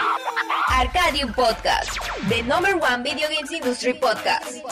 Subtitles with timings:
[0.00, 1.98] Arcadium Podcast,
[2.28, 4.62] the number one video games industry podcast.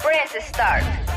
[0.00, 1.09] Press start.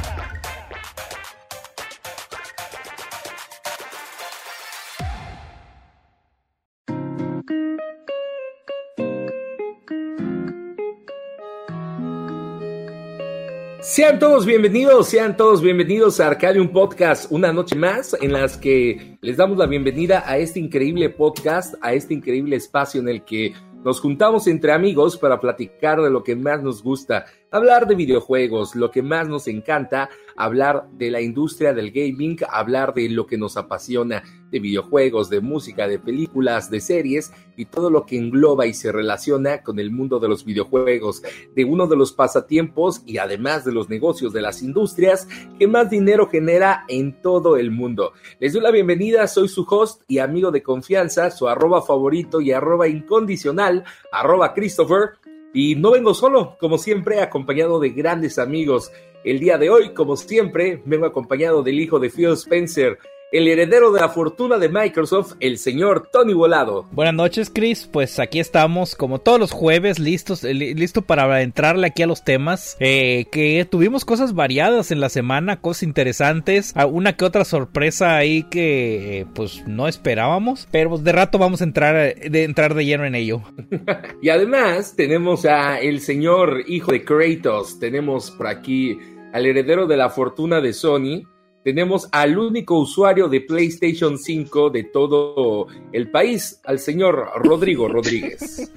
[13.93, 19.19] Sean todos bienvenidos, sean todos bienvenidos a Arcadium Podcast, una noche más en las que
[19.21, 23.53] les damos la bienvenida a este increíble podcast, a este increíble espacio en el que
[23.85, 28.75] nos juntamos entre amigos para platicar de lo que más nos gusta, hablar de videojuegos,
[28.75, 33.37] lo que más nos encanta, hablar de la industria del gaming, hablar de lo que
[33.37, 38.65] nos apasiona, de videojuegos, de música, de películas, de series y todo lo que engloba
[38.65, 41.23] y se relaciona con el mundo de los videojuegos,
[41.55, 45.27] de uno de los pasatiempos y además de los negocios de las industrias
[45.57, 48.13] que más dinero genera en todo el mundo.
[48.39, 52.51] Les doy la bienvenida, soy su host y amigo de confianza, su arroba favorito y
[52.51, 55.13] arroba incondicional, arroba Christopher.
[55.53, 58.91] Y no vengo solo, como siempre, acompañado de grandes amigos.
[59.23, 62.97] El día de hoy, como siempre, vengo acompañado del hijo de Phil Spencer,
[63.33, 66.85] el heredero de la fortuna de Microsoft, el señor Tony Volado.
[66.91, 67.89] Buenas noches, Chris.
[67.91, 72.23] Pues aquí estamos, como todos los jueves, listos, eh, listo para entrarle aquí a los
[72.23, 72.77] temas.
[72.79, 78.43] Eh, que tuvimos cosas variadas en la semana, cosas interesantes, una que otra sorpresa ahí
[78.43, 82.85] que eh, pues no esperábamos, pero pues, de rato vamos a entrar de entrar de
[82.85, 83.41] lleno en ello.
[84.21, 88.99] y además tenemos a el señor hijo de Kratos, tenemos por aquí
[89.33, 91.32] al heredero de la fortuna de Sony
[91.63, 98.71] tenemos al único usuario de PlayStation 5 de todo el país, al señor Rodrigo Rodríguez.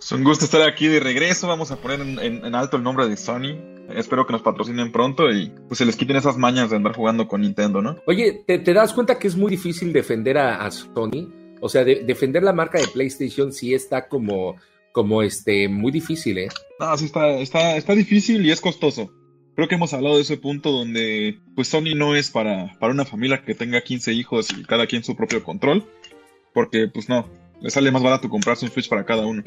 [0.00, 1.48] Es un gusto estar aquí de regreso.
[1.48, 3.58] Vamos a poner en, alto el nombre de Sony.
[3.94, 7.26] Espero que nos patrocinen pronto y pues se les quiten esas mañas de andar jugando
[7.26, 7.96] con Nintendo, ¿no?
[8.06, 11.32] Oye, ¿te, das cuenta que es muy difícil defender a, Sony?
[11.60, 14.56] O sea, defender la marca de PlayStation sí está como,
[14.92, 16.48] como este, muy difícil, ¿eh?
[16.78, 19.10] No, sí está, está, está difícil y es costoso.
[19.56, 23.06] Creo que hemos hablado de ese punto donde pues Sony no es para, para una
[23.06, 25.82] familia que tenga 15 hijos y cada quien su propio control,
[26.52, 27.26] porque pues no,
[27.62, 29.42] le sale más barato comprarse un Switch para cada uno.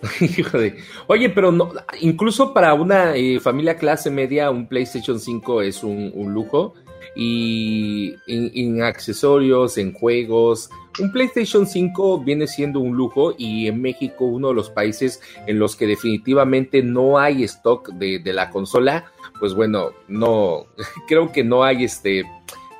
[1.08, 6.10] Oye, pero no, incluso para una eh, familia clase media, un PlayStation 5 es un,
[6.32, 6.74] lujo.
[7.14, 10.70] Y en, accesorios, en juegos,
[11.00, 15.58] un PlayStation 5 viene siendo un lujo y en México uno de los países en
[15.58, 19.10] los que definitivamente no hay stock de, de la consola
[19.40, 20.66] pues bueno, no,
[21.08, 22.24] creo que no hay este,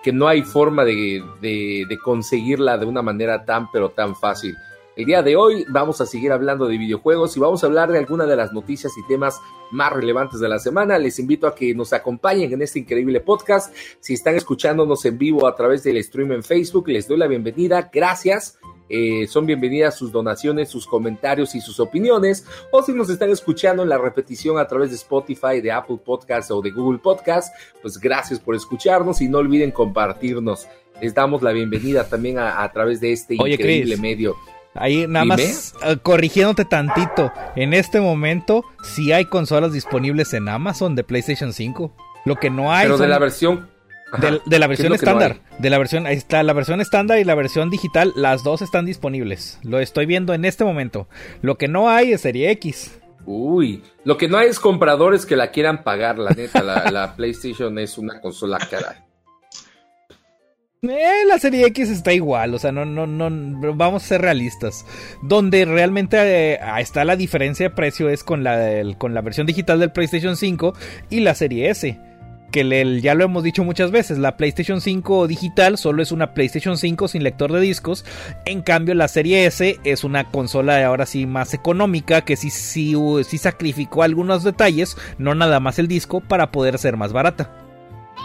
[0.03, 4.57] que no hay forma de, de, conseguirla de una manera tan, pero tan fácil.
[4.97, 7.99] El día de hoy vamos a seguir hablando de videojuegos y vamos a hablar de
[7.99, 9.41] algunas de las noticias y temas
[9.71, 10.99] más relevantes de la semana.
[10.99, 13.73] Les invito a que nos acompañen en este increíble podcast.
[14.01, 17.89] Si están escuchándonos en vivo a través del stream en Facebook, les doy la bienvenida.
[17.93, 18.59] Gracias.
[18.89, 22.45] Eh, son bienvenidas sus donaciones, sus comentarios y sus opiniones.
[22.73, 26.51] O si nos están escuchando en la repetición a través de Spotify, de Apple Podcast
[26.51, 30.67] o de Google Podcast, pues gracias por escucharnos y no olviden compartirnos.
[31.01, 34.37] Les damos la bienvenida también a, través de este increíble medio.
[34.75, 37.33] Ahí nada más eh, corrigiéndote tantito.
[37.57, 41.93] En este momento sí hay consolas disponibles en Amazon de PlayStation 5.
[42.25, 42.87] Lo que no hay.
[42.87, 43.69] Pero de la versión
[44.19, 45.41] de, la versión estándar.
[45.59, 48.87] de la versión, ahí está la versión estándar y la versión digital, las dos están
[48.87, 49.59] disponibles.
[49.63, 51.09] Lo estoy viendo en este momento.
[51.43, 52.99] Lo que no hay es Serie X.
[53.27, 56.63] Uy, lo que no hay es compradores que la quieran pagar, la neta.
[56.63, 59.07] la, PlayStation es una consola cara.
[60.83, 64.87] Eh, la serie X está igual, o sea, no, no, no, vamos a ser realistas.
[65.21, 66.17] Donde realmente
[66.55, 70.39] eh, está la diferencia de precio es con la, con la versión digital del PlayStation
[70.39, 70.73] 5
[71.11, 72.01] y la serie S
[72.51, 76.79] que ya lo hemos dicho muchas veces, la PlayStation 5 digital solo es una PlayStation
[76.79, 78.05] 5 sin lector de discos,
[78.45, 82.97] en cambio la serie S es una consola ahora sí más económica que sí, sí,
[83.23, 87.70] sí sacrificó algunos detalles, no nada más el disco, para poder ser más barata.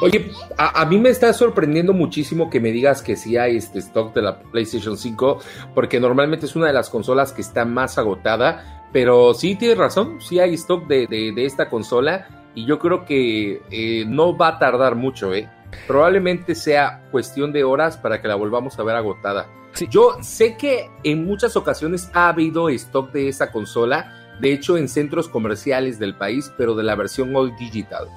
[0.02, 4.14] Oye, a, mí me está sorprendiendo muchísimo que me digas que sí hay este stock
[4.14, 5.40] de la PlayStation 5,
[5.74, 10.20] porque normalmente es una de las consolas que está más agotada, pero sí tienes razón,
[10.22, 14.60] sí hay stock de, de esta consola y yo creo que eh, no va a
[14.60, 15.50] tardar mucho, ¿eh?
[15.88, 19.48] Probablemente sea cuestión de horas para que la volvamos a ver agotada.
[19.90, 24.88] Yo sé que en muchas ocasiones ha habido stock de esa consola, de hecho en
[24.88, 28.08] centros comerciales del país, pero de la versión all digital.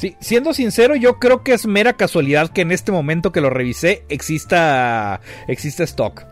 [0.00, 3.50] Sí, siendo sincero, yo creo que es mera casualidad que en este momento que lo
[3.50, 6.24] revisé exista, exista stock.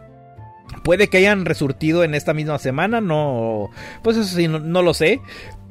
[0.85, 3.69] Puede que hayan resurtido en esta misma semana, no,
[4.03, 5.21] pues eso sí, no lo sé.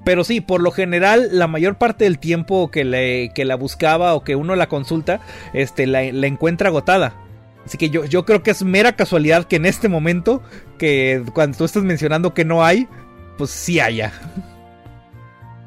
[0.05, 4.13] Pero sí, por lo general, la mayor parte del tiempo que, le, que la buscaba
[4.13, 5.19] o que uno la consulta,
[5.53, 7.15] este, la, encuentra agotada.
[7.65, 10.43] Así que yo, yo creo que es mera casualidad que en este momento,
[10.77, 12.87] que cuando tú estás mencionando que no hay,
[13.39, 14.13] pues sí haya.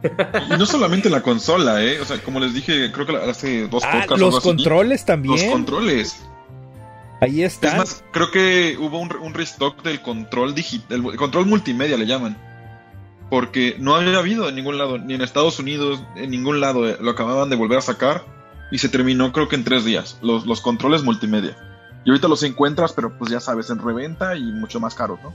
[0.02, 2.00] Y no solamente la consola, ¿eh?
[2.00, 5.36] O sea, como les dije, creo que hace dos ah, Los controles también.
[5.36, 6.22] Los controles.
[7.20, 7.68] Ahí está.
[7.68, 12.36] Es más, creo que hubo un, restock del control digital, el control multimedia le llaman.
[13.28, 16.96] Porque no había habido en ningún lado, ni en Estados Unidos, en ningún lado, eh,
[17.00, 18.24] lo acababan de volver a sacar
[18.72, 21.56] y se terminó creo que en tres días, los, los controles multimedia.
[22.04, 25.32] Y ahorita los encuentras, pero pues ya sabes, en reventa y mucho más caros, ¿no?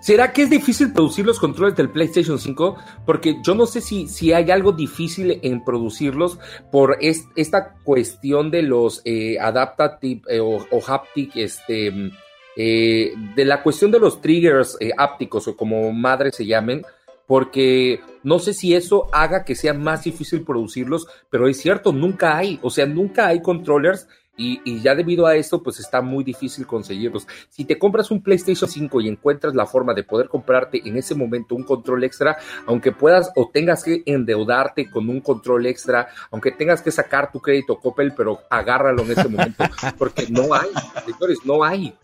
[0.00, 2.76] ¿Será que es difícil producir los controles del PlayStation 5?
[3.04, 6.38] Porque yo no sé si, si hay algo difícil en producirlos
[6.70, 12.12] por esta cuestión de los eh, adaptative eh, o, haptic, este,
[12.58, 16.82] eh, de la cuestión de los triggers eh, ápticos o como madre se llamen,
[17.26, 22.34] porque no sé si eso haga que sea más difícil producirlos, pero es cierto, nunca
[22.34, 26.66] hay, o sea, nunca hay controllers y, ya debido a esto, pues está muy difícil
[26.66, 27.26] conseguirlos.
[27.48, 31.14] Si te compras un PlayStation 5 y encuentras la forma de poder comprarte en ese
[31.14, 32.36] momento un control extra,
[32.66, 37.40] aunque puedas o tengas que endeudarte con un control extra, aunque tengas que sacar tu
[37.40, 39.64] crédito Coppel, pero agárralo en ese momento,
[39.98, 40.70] porque no hay,
[41.04, 41.94] señores, no hay.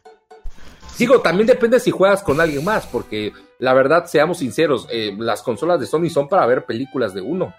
[0.99, 5.43] Digo, también depende si juegas con alguien más, porque la verdad, seamos sinceros, eh, las
[5.43, 7.55] consolas de Sony son para ver películas de uno.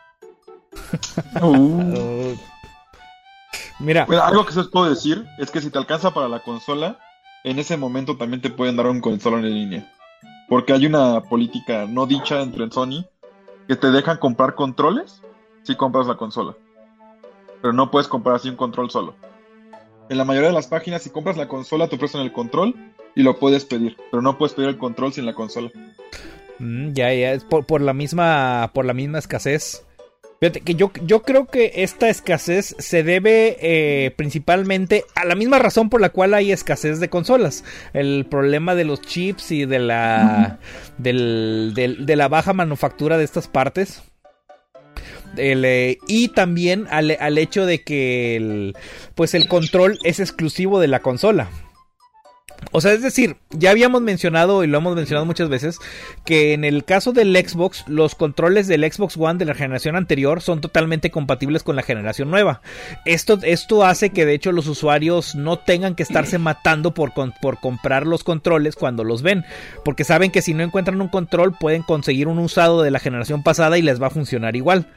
[1.42, 2.36] Uh.
[3.80, 4.06] Mira.
[4.24, 7.00] algo que se os puedo decir es que si te alcanza para la consola,
[7.44, 9.94] en ese momento también te pueden dar un consola en línea.
[10.48, 13.06] Porque hay una política no dicha entre Sony
[13.68, 15.22] que te dejan comprar controles
[15.64, 16.56] si compras la consola.
[17.62, 19.16] Pero no puedes comprar así un control solo.
[20.10, 22.76] En la mayoría de las páginas, si compras la consola, te ofrecen el control
[23.16, 23.98] y lo puedes pedir.
[24.12, 25.72] Pero no puedes pedir el control sin la consola.
[26.60, 29.86] Mm, ya, ya, es por, por, la misma, por la misma escasez
[30.52, 35.90] que yo, yo creo que esta escasez se debe eh, principalmente a la misma razón
[35.90, 37.64] por la cual hay escasez de consolas.
[37.94, 40.60] El problema de los chips y de la,
[40.98, 44.04] de la baja manufactura de estas partes.
[45.38, 48.76] Eh, y también al, al, hecho de que el,
[49.16, 51.50] pues el control es exclusivo de la consola.
[52.72, 55.80] O sea, es decir, ya habíamos mencionado y lo hemos mencionado muchas veces
[56.26, 60.42] que en el caso del Xbox, los controles del Xbox One de la generación anterior
[60.42, 62.62] son totalmente compatibles con la generación nueva.
[63.06, 67.60] Esto, esto hace que de hecho los usuarios no tengan que estarse matando por, por
[67.60, 69.46] comprar los controles cuando los ven,
[69.84, 73.44] porque saben que si no encuentran un control pueden conseguir un usado de la generación
[73.44, 74.88] pasada y les va a funcionar igual.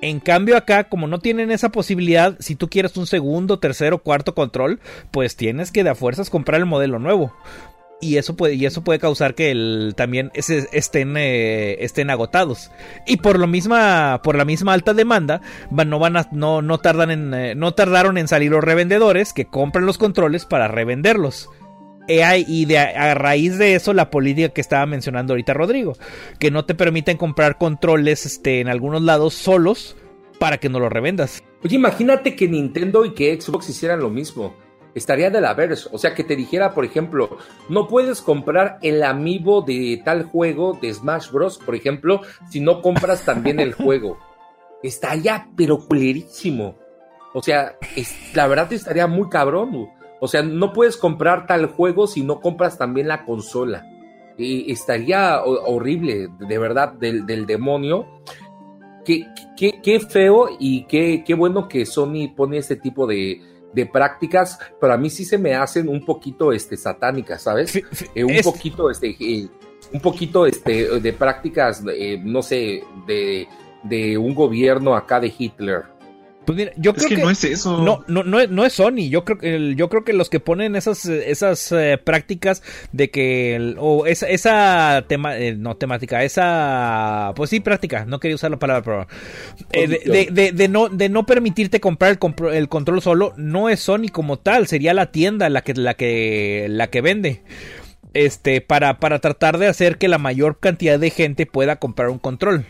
[0.00, 4.34] En cambio acá, como no tienen esa posibilidad, si tú quieres un segundo, tercero, cuarto
[4.34, 4.80] control,
[5.10, 7.34] pues tienes que de a fuerzas comprar el modelo nuevo.
[8.00, 12.70] Y eso puede, y eso puede causar que el, también estén, eh, estén agotados.
[13.08, 15.40] Y por lo misma, por la misma alta demanda,
[15.70, 19.46] no van a, no, no tardan en, eh, no tardaron en salir los revendedores que
[19.46, 21.48] compran los controles para revenderlos
[22.08, 25.96] y de, a raíz de eso la política que estaba mencionando ahorita Rodrigo,
[26.38, 29.96] que no te permiten comprar controles este, en algunos lados solos
[30.38, 31.42] para que no los revendas.
[31.64, 34.54] Oye, imagínate que Nintendo y que Xbox hicieran lo mismo.
[34.94, 35.88] Estaría de la verse.
[35.92, 37.38] O sea, que te dijera, por ejemplo,
[37.68, 42.80] no puedes comprar el amiibo de tal juego de Smash Bros., por ejemplo, si no
[42.80, 44.18] compras también el juego.
[44.82, 46.78] Estaría, pero culerísimo.
[47.34, 47.76] O sea,
[48.34, 49.88] la verdad estaría muy cabrón.
[50.20, 53.86] O sea, no puedes comprar tal juego si no compras también la consola.
[54.36, 58.06] Y estaría horrible, de verdad, del, demonio.
[59.04, 63.40] Qué, qué, feo y qué, qué, bueno que Sony pone este tipo de,
[63.92, 67.76] prácticas, pero a mí sí se me hacen un poquito este, satánicas, ¿sabes?
[68.14, 69.48] Eh, un poquito, este, eh,
[69.92, 73.48] un poquito este, de prácticas, eh, no sé, de,
[73.84, 75.97] de un gobierno acá de Hitler.
[76.48, 77.82] Pues mira, yo creo que, no es eso.
[77.82, 79.10] No, no, no, es Sony.
[79.10, 83.74] Yo creo que yo creo que los que ponen esas, esas eh, prácticas de que
[83.76, 88.58] o esa, esa tema, eh, no temática, esa pues sí práctica, no quería usar la
[88.58, 89.06] palabra pero
[89.72, 94.08] eh, de, de, no de no permitirte comprar el, el control solo, no es Sony
[94.10, 97.42] como tal, sería la tienda la que la que la que vende
[98.14, 102.18] este para para tratar de hacer que la mayor cantidad de gente pueda comprar un
[102.18, 102.64] control.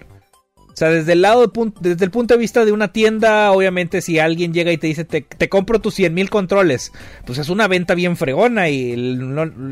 [0.79, 4.21] O sea, desde el lado desde el punto de vista de una tienda, obviamente si
[4.21, 6.93] alguien llega y te dice te, compro tus 100 mil controles,
[7.27, 8.93] pues es una venta bien fregona y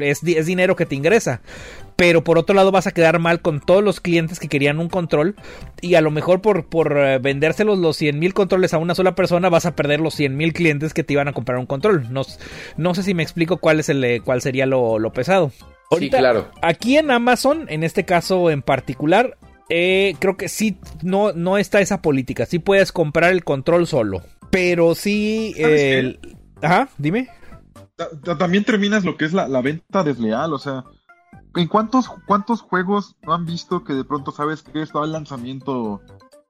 [0.00, 1.42] es, dinero que te ingresa.
[1.94, 4.88] Pero por otro lado vas a quedar mal con todos los clientes que querían un
[4.88, 5.36] control
[5.80, 9.14] y a lo mejor por, por eh, vendérselos los 100 mil controles a una sola
[9.14, 12.12] persona vas a perder los 100 mil clientes que te iban a comprar un control.
[12.12, 12.22] No,
[12.76, 15.52] no sé si me explico cuál, es el, eh, cuál sería lo, pesado.
[15.96, 16.50] sí, claro.
[16.62, 19.36] Aquí en Amazon, en este caso en particular,
[19.68, 22.46] eh, creo que sí, no, no está esa política.
[22.46, 24.22] Sí puedes comprar el control solo.
[24.50, 25.54] Pero sí.
[26.62, 27.28] Ajá, dime.
[28.38, 30.84] también terminas lo que es la, la venta desleal, o sea,
[31.54, 36.00] ¿en cuántos, cuántos juegos no han visto que de pronto sabes que estaba el lanzamiento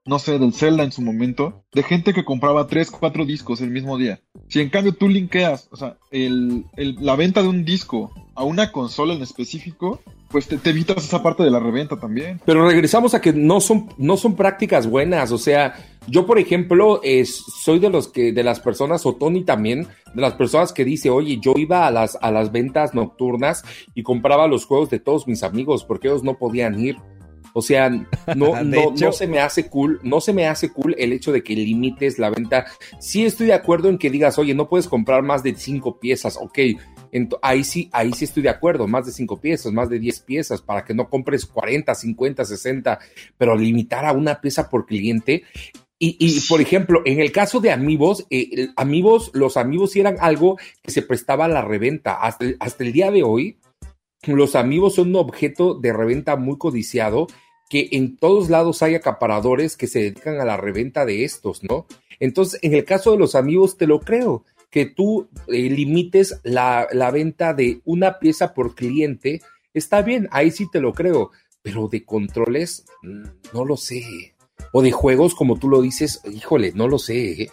[0.07, 3.71] no sé, del Zelda en su momento, de gente que compraba 3, 4 discos el
[3.71, 4.21] mismo día.
[4.49, 8.71] Si en cambio tú linkeas, o sea, el, la venta de un disco a una
[8.71, 10.01] consola en específico,
[10.37, 12.43] pues te, evitas esa parte de la reventa también.
[12.45, 15.77] Pero regresamos a que no son, no son prácticas buenas, o sea,
[16.09, 20.21] yo por ejemplo es, soy de los que, de las personas, o Tony también, de
[20.21, 23.65] las personas que dice, oye, yo iba a las, a las ventas nocturnas
[23.95, 26.97] y compraba los juegos de todos mis amigos porque ellos no podían ir.
[27.55, 27.89] O sea,
[28.37, 31.43] no, no, no, se me hace cool, no se me hace cool el hecho de
[31.43, 32.67] que limites la venta.
[33.01, 36.37] Sí estoy de acuerdo en que digas, oye, no puedes comprar más de cinco piezas,
[36.39, 36.59] ok.
[37.43, 40.63] Ahí sí, ahí sí estoy de acuerdo, más de cinco piezas, más de diez piezas,
[40.63, 42.99] para que no compres 40, 50, 60,
[43.39, 45.45] pero limitar a una pieza por cliente.
[45.99, 50.91] Y, por ejemplo, en el caso de amigos, eh, amigos, los amigos eran algo que
[50.91, 52.17] se prestaba a la reventa.
[52.21, 53.59] Hasta, hasta el día de hoy,
[54.27, 57.29] los amigos son un objeto de reventa muy codiciado
[57.69, 61.87] que en todos lados hay acaparadores que se dedican a la reventa de estos, ¿no?
[62.21, 64.45] Entonces, en el caso de los amigos, te lo creo,
[64.77, 69.41] que tú eh, limites la, venta de una pieza por cliente,
[69.73, 71.31] está bien, ahí sí te lo creo,
[71.63, 74.37] pero de controles, mm, no lo sé.
[74.73, 77.45] O de juegos, como tú lo dices, híjole, no lo sé.
[77.45, 77.51] ¿eh?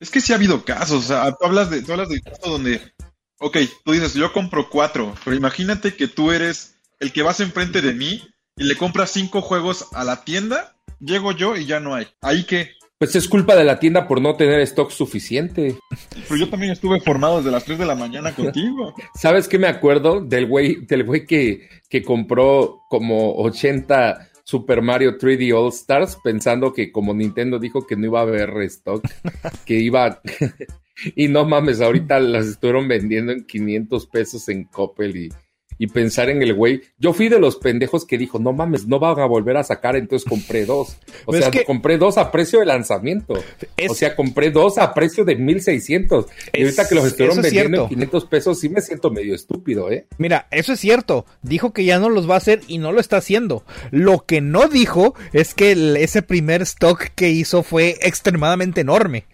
[0.00, 2.40] Es que sí ha habido casos, o sea, tú hablas de, tú hablas de casos
[2.42, 2.80] donde,
[3.38, 7.82] ok, tú dices, yo compro cuatro, pero imagínate que tú eres el que vas enfrente
[7.82, 8.22] de mí
[8.56, 12.08] y le compras cinco juegos a la tienda, llego yo y ya no hay.
[12.22, 12.70] ¿Ahí qué?
[12.98, 15.76] Pues es culpa de la tienda por no tener stock suficiente.
[16.28, 18.94] Pero yo también estuve formado desde las 3 de la mañana contigo.
[19.14, 20.20] ¿Sabes qué me acuerdo?
[20.20, 26.72] Del güey, del güey que, que compró como 80 Super Mario 3D All Stars pensando
[26.72, 29.02] que como Nintendo dijo que no iba a haber stock,
[29.64, 30.20] que iba...
[31.16, 35.28] y no mames, ahorita las estuvieron vendiendo en 500 pesos en Coppel y
[35.84, 36.80] y pensar en el güey.
[36.98, 39.96] Yo fui de los pendejos que dijo, no mames, no van a volver a sacar,
[39.96, 40.96] entonces compré dos.
[41.26, 43.34] O sea, compré dos a precio de lanzamiento.
[43.88, 46.26] o sea, compré dos a precio de 1600.
[46.54, 50.06] y ahorita que los estuvieron vendiendo en 500 pesos, sí me siento medio estúpido, ¿eh?
[50.16, 51.26] Mira, eso es cierto.
[51.42, 53.64] Dijo que ya no los va a hacer y no lo está haciendo.
[53.90, 59.26] Lo que no dijo es que ese primer stock que hizo fue extremadamente enorme.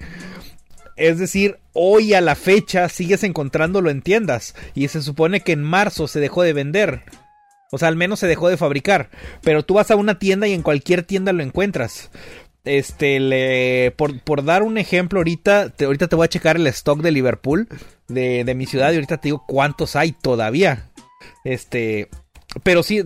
[1.00, 5.62] Es decir, hoy a la fecha sigues encontrándolo en tiendas y se supone que en
[5.62, 7.04] marzo se dejó de vender.
[7.72, 9.08] O sea, al menos se dejó de fabricar.
[9.40, 12.10] Pero tú vas a una tienda y en cualquier tienda lo encuentras.
[12.66, 17.00] Este, le, por, dar un ejemplo, ahorita te, ahorita te voy a checar el stock
[17.00, 17.66] de Liverpool,
[18.08, 20.90] de, de mi ciudad, y ahorita te digo cuántos hay todavía.
[21.44, 22.10] Este,
[22.62, 23.02] pero sí,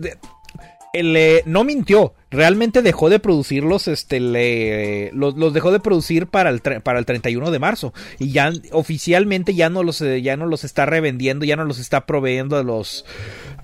[1.03, 2.13] le, no mintió.
[2.31, 7.51] Realmente dejó de producirlos, este, le, los, dejó de producir para el, para el 31
[7.51, 7.93] de marzo.
[8.19, 12.05] Y ya oficialmente ya no, los, ya no los está revendiendo, ya no los está
[12.05, 13.05] proveyendo a los,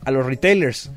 [0.06, 0.92] a los retailers.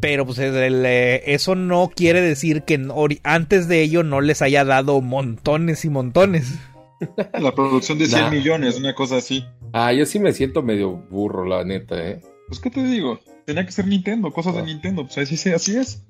[0.00, 2.84] Pero pues eso no quiere decir que
[3.22, 6.52] antes de ello no les haya dado montones y montones.
[7.38, 9.44] La producción de 100 millones, una cosa así.
[9.72, 12.20] Ah, yo sí me siento medio burro, la neta, ¿eh?
[12.48, 13.20] Pues, ¿qué te digo?
[13.44, 14.64] Tenía que ser Nintendo, cosas de ah.
[14.64, 15.06] Nintendo.
[15.06, 16.02] Pues así, así es.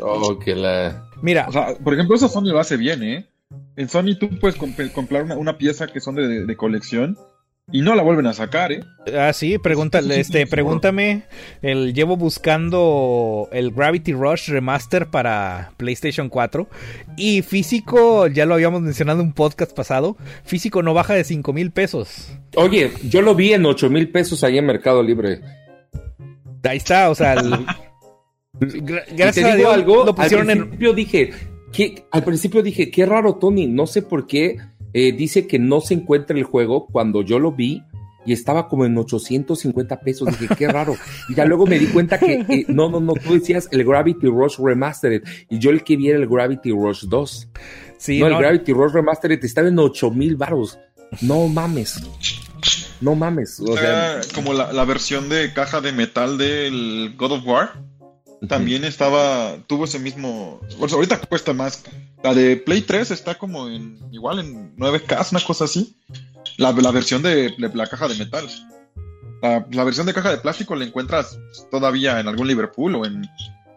[0.00, 1.04] Oh, que la...
[1.22, 1.46] Mira.
[1.48, 3.26] O sea, por ejemplo, eso Sony lo hace bien, ¿eh?
[3.76, 7.18] En Sony tú puedes comprar una, pieza que son de, colección
[7.72, 8.84] y no la vuelven a sacar, ¿eh?
[9.16, 11.24] Ah, sí, pregúntale, este, pregúntame.
[11.62, 16.68] El, llevo buscando el Gravity Rush Remaster para PlayStation 4.
[17.16, 20.16] Y físico, ya lo habíamos mencionado en un podcast pasado.
[20.44, 22.32] Físico no baja de 5 mil pesos.
[22.54, 25.40] Oye, yo lo vi en 8 mil pesos ahí en Mercado Libre.
[26.64, 27.34] Ahí está, o sea.
[28.52, 31.30] gracias a Dios algo, lo pusieron al principio dije,
[31.72, 33.66] que, al principio dije, qué raro, Tony.
[33.66, 34.58] No sé por qué
[34.92, 37.82] eh, dice que no se encuentra el juego cuando yo lo vi
[38.26, 40.28] y estaba como en 850 pesos.
[40.38, 40.96] Dije, qué raro.
[41.28, 44.26] Y ya luego me di cuenta que eh, no, no, no, tú decías el Gravity
[44.26, 47.48] Rush Remastered y yo el que vi era el Gravity Rush 2.
[47.98, 50.78] Sí, no, el Gravity Rush Remastered estaba en 8000 mil baros.
[51.22, 52.00] No mames.
[53.00, 53.60] No mames.
[53.60, 57.72] O sea, como la, versión de caja de metal del God of War.
[58.48, 60.60] También estaba, tuvo ese mismo.
[60.78, 61.84] Bueno, ahorita cuesta más.
[62.22, 63.98] La de Play 3 está como en.
[64.12, 65.96] Igual en 9K, una cosa así.
[66.56, 68.46] La, versión de, la caja de metal.
[69.42, 71.38] La, versión de caja de plástico la encuentras
[71.70, 73.22] todavía en algún Liverpool o en,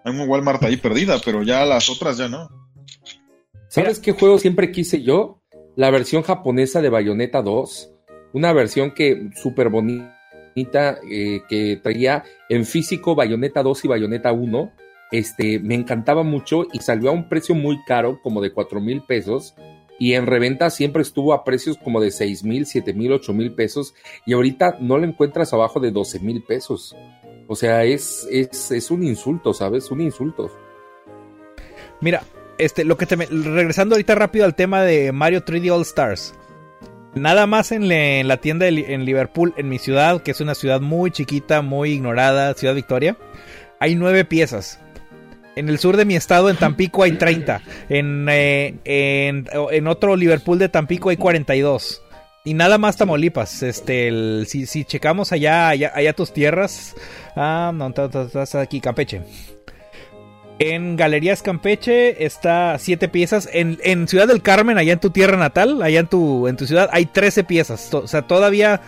[0.05, 2.49] en un Walmart ahí perdida, pero ya las otras ya no.
[3.69, 5.41] ¿Sabes qué juego siempre quise yo?
[5.75, 7.92] La versión japonesa de Bayonetta 2
[8.33, 14.71] una versión que súper bonita, eh, que traía en físico Bayonetta 2 y Bayonetta 1.
[15.11, 19.03] Este, me encantaba mucho y salió a un precio muy caro, como de 4 mil
[19.03, 19.55] pesos.
[19.99, 23.53] y en reventa siempre estuvo a precios como de 6 mil, 7 mil, 8 mil
[23.53, 23.93] pesos
[24.25, 26.95] y ahorita no lo encuentras abajo de 12 mil pesos.
[27.47, 29.91] O sea, es, es, es, un insulto, ¿sabes?
[29.91, 30.49] Un insulto.
[32.01, 32.23] Mira,
[32.57, 36.33] este, lo que te regresando ahorita rápido al tema de Mario 3D All Stars.
[37.15, 37.87] Nada más en,
[38.27, 42.53] la tienda en Liverpool, en mi ciudad, que es una ciudad muy chiquita, muy ignorada,
[42.55, 43.17] Ciudad Victoria,
[43.79, 44.79] hay nueve piezas.
[45.55, 47.61] En el sur de mi estado, en Tampico, hay 30.
[47.89, 52.01] En, eh, en, otro Liverpool de Tampico hay 42.
[52.45, 53.61] Y nada más Tamaulipas.
[53.61, 56.95] Este, si, si, checamos allá, allá, allá tus tierras.
[57.35, 59.21] Ah, no, estás aquí, Campeche.
[60.59, 63.49] En Galerías Campeche está siete piezas.
[63.51, 66.89] En, Ciudad del Carmen, allá en tu tierra natal, allá en tu, en tu ciudad,
[66.91, 67.93] hay 13 piezas.
[67.93, 68.81] O sea, todavía,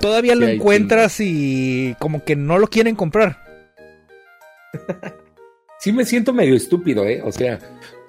[0.00, 3.38] todavía lo encuentras y como que no lo quieren comprar.
[5.80, 7.22] sí me siento medio estúpido, ¿eh?
[7.24, 7.58] O sea,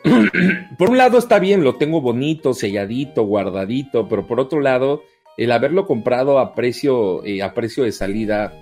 [0.78, 5.04] por un lado está bien, lo tengo bonito, selladito, guardadito, pero por otro lado,
[5.38, 8.54] el haberlo comprado a precio, eh, a precio de salida,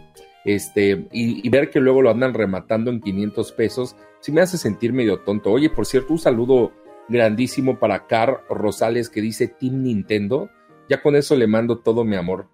[0.46, 4.58] este, y, y, ver que luego lo andan rematando en 500 pesos, sí me hace
[4.58, 5.51] sentir medio tonto.
[5.51, 6.72] Oye, por cierto, un saludo
[7.08, 10.50] grandísimo para Car Rosales que dice Team Nintendo.
[10.89, 12.48] Ya con eso le mando todo mi amor.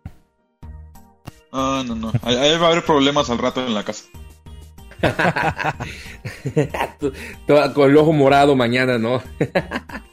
[1.52, 2.12] Ah, no, no.
[2.24, 4.06] Ahí va a haber problemas al rato en la casa.
[7.74, 9.22] con el ojo morado mañana, ¿no?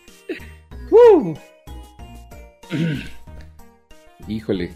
[4.28, 4.72] Híjole.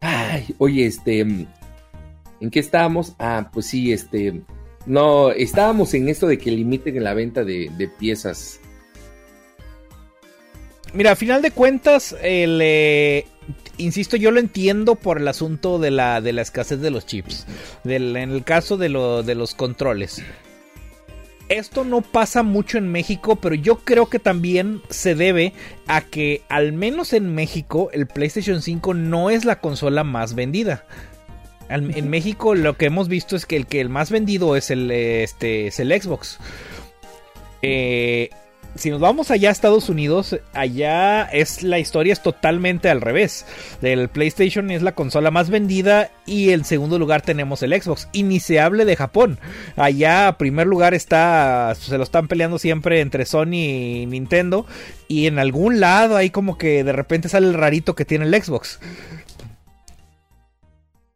[0.00, 1.20] Ay, oye, este.
[1.20, 3.14] ¿En qué estábamos?
[3.18, 4.42] Ah, pues sí, este.
[4.86, 8.60] No, estábamos en esto de que limiten la venta de, piezas.
[10.94, 13.26] Mira, a final de cuentas, eh,
[13.76, 17.46] insisto, yo lo entiendo por el asunto de la, de la escasez de los chips.
[17.84, 20.22] en el caso de, de los controles.
[21.48, 25.54] Esto no pasa mucho en México, pero yo creo que también se debe
[25.86, 30.84] a que, al menos en México, el PlayStation 5 no es la consola más vendida.
[31.70, 34.90] En México lo que hemos visto es que el que el más vendido es el,
[34.90, 36.38] este, es el Xbox.
[37.60, 38.30] Eh,
[38.78, 43.44] si nos vamos allá a Estados Unidos, allá es la historia es totalmente al revés.
[43.82, 48.08] El PlayStation es la consola más vendida y en segundo lugar tenemos el Xbox.
[48.12, 49.38] Y ni se hable de Japón.
[49.76, 54.66] Allá primer lugar está, se lo están peleando siempre entre Sony y Nintendo.
[55.08, 58.42] Y en algún lado ahí como que de repente sale el rarito que tiene el
[58.42, 58.78] Xbox.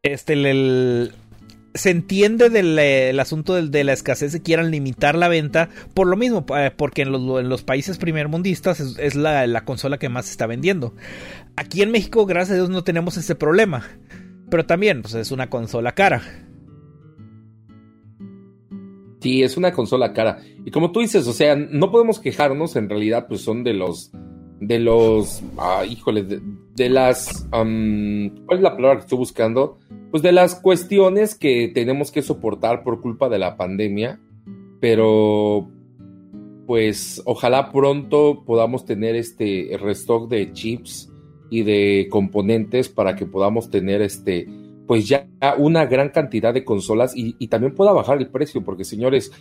[0.03, 1.15] Este, el,
[1.75, 6.45] se entiende del asunto de, la escasez que quieran limitar la venta por lo mismo,
[6.57, 10.95] eh, porque en los, países primermundistas es, la, consola que más se está vendiendo.
[11.57, 13.87] Aquí en México, gracias a Dios, no tenemos ese problema.
[14.51, 16.23] Pero también, pues es una consola cara.
[19.21, 20.41] Sí, es una consola cara.
[20.65, 24.11] Y como tú dices, o sea, no podemos quejarnos, en realidad, pues son de los
[24.61, 29.81] de los, ah, híjole, de, las, ¿cuál es la palabra que estoy buscando?
[30.13, 34.21] Pues de las cuestiones que tenemos que soportar por culpa de la pandemia,
[34.79, 35.71] pero
[36.67, 41.11] pues ojalá pronto podamos tener este restock de chips
[41.51, 44.47] y de componentes para que podamos tener este
[44.87, 48.85] pues ya una gran cantidad de consolas y, y también pueda bajar el precio porque
[48.85, 49.33] señores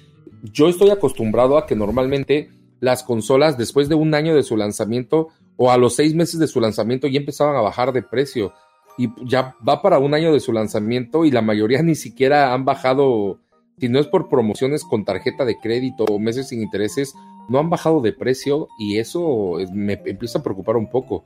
[0.42, 5.28] yo estoy acostumbrado a que normalmente las consolas después de un año de su lanzamiento
[5.58, 8.54] o a los seis meses de su lanzamiento ya empezaban a bajar de precio.
[9.02, 12.66] Y ya va para un año de su lanzamiento y la mayoría ni siquiera han
[12.66, 13.40] bajado,
[13.80, 17.14] si no es por promociones con tarjeta de crédito o meses sin intereses,
[17.50, 21.24] no han bajado de precio y eso me empieza a preocupar un poco.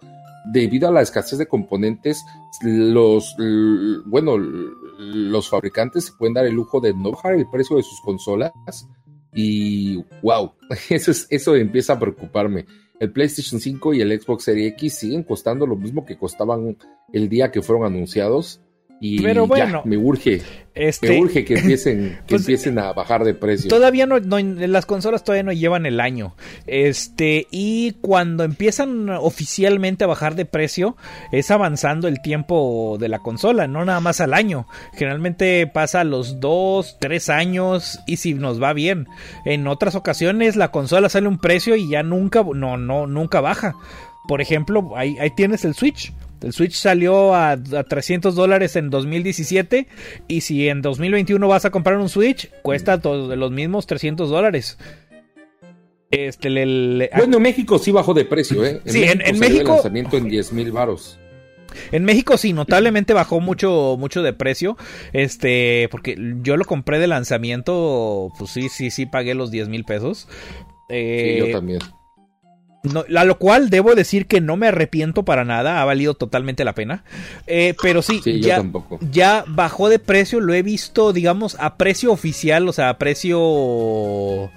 [0.53, 2.23] Debido a la escasez de componentes,
[2.61, 3.35] los,
[4.05, 7.99] bueno, los fabricantes se pueden dar el lujo de no bajar el precio de sus
[8.01, 8.53] consolas
[9.33, 10.53] y wow,
[10.89, 12.65] eso, es, eso empieza a preocuparme.
[12.99, 16.77] El PlayStation 5 y el Xbox Series X siguen costando lo mismo que costaban
[17.11, 18.61] el día que fueron anunciados.
[19.07, 20.41] Y Pero bueno, me urge.
[20.73, 23.69] Este, me urge que empiecen, que pues, empiecen a bajar de precio.
[23.69, 26.35] Todavía no, las consolas todavía no llevan el año.
[26.65, 30.97] Este, y cuando empiezan oficialmente a bajar de precio,
[31.31, 34.67] es avanzando el tiempo de la consola, no nada más al año.
[34.95, 39.07] Generalmente pasa a los dos, tres años, y si nos va bien.
[39.45, 43.75] En otras ocasiones la consola sale un precio y ya nunca, no, no, nunca baja.
[44.27, 46.11] Por ejemplo, ahí, ahí tienes el Switch.
[46.41, 49.87] El Switch salió a, 300 dólares en 2017
[50.27, 54.77] y si en 2021 vas a comprar un Switch, cuesta todos los mismos 300 dólares.
[56.11, 56.49] Este,
[57.17, 58.81] bueno, en México sí bajó de precio, ¿eh?
[58.85, 59.61] En sí, México en, México.
[59.61, 61.19] El lanzamiento en 10 mil varos.
[61.91, 64.77] En México sí, notablemente bajó mucho, mucho de precio.
[65.13, 69.83] Este, porque yo lo compré de lanzamiento, pues sí, sí, sí, pagué los 10 mil
[69.83, 70.27] pesos.
[70.89, 71.79] sí, yo eh, también
[72.91, 76.63] No, a lo cual debo decir que no me arrepiento para nada, ha valido totalmente
[76.63, 77.03] la pena.
[77.47, 82.73] Eh, pero sí, ya, bajó de precio, lo he visto, digamos, a precio oficial, o
[82.73, 84.51] sea, a precio...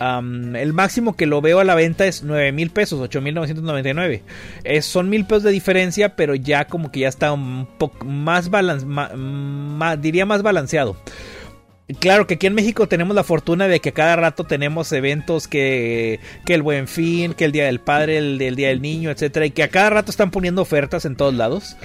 [0.00, 4.22] el máximo que lo veo a la venta es 9 mil pesos, 8 mil 999.
[4.64, 8.50] Es, son mil pesos de diferencia, pero ya como que ya está un poco más
[8.50, 10.96] balanceado, diría más balanceado.
[12.00, 16.18] Claro que aquí en México tenemos la fortuna de que cada rato tenemos eventos que,
[16.46, 19.50] que el Buen Fin, que el Día del Padre, el, Día del Niño, etcétera, y
[19.50, 21.76] que a cada rato están poniendo ofertas en todos lados,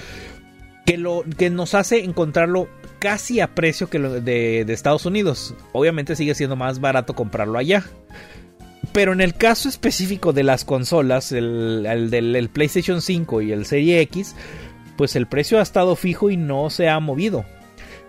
[0.86, 2.66] que lo que nos hace encontrarlo
[2.98, 5.54] casi a precio que lo de, de Estados Unidos.
[5.72, 7.84] Obviamente sigue siendo más barato comprarlo allá.
[8.92, 13.52] Pero en el caso específico de las consolas, el, el del el PlayStation 5 y
[13.52, 14.34] el Serie X,
[14.96, 17.44] pues el precio ha estado fijo y no se ha movido.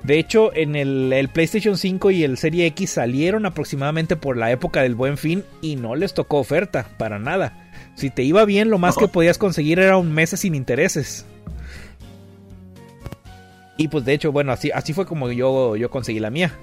[0.04, 4.52] De hecho, en el, el, PlayStation 5 y el Serie X salieron aproximadamente por la
[4.52, 7.72] época del buen fin y no les tocó oferta, para nada.
[7.96, 11.26] Si te iba bien, lo más que podías conseguir era un mes sin intereses.
[13.78, 16.58] Y pues de hecho, bueno, así, así fue como yo, yo conseguí la mía.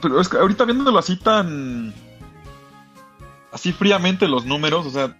[0.00, 1.92] Pero es que ahorita viéndolo así tan...
[3.52, 5.16] Así fríamente los números, o sea,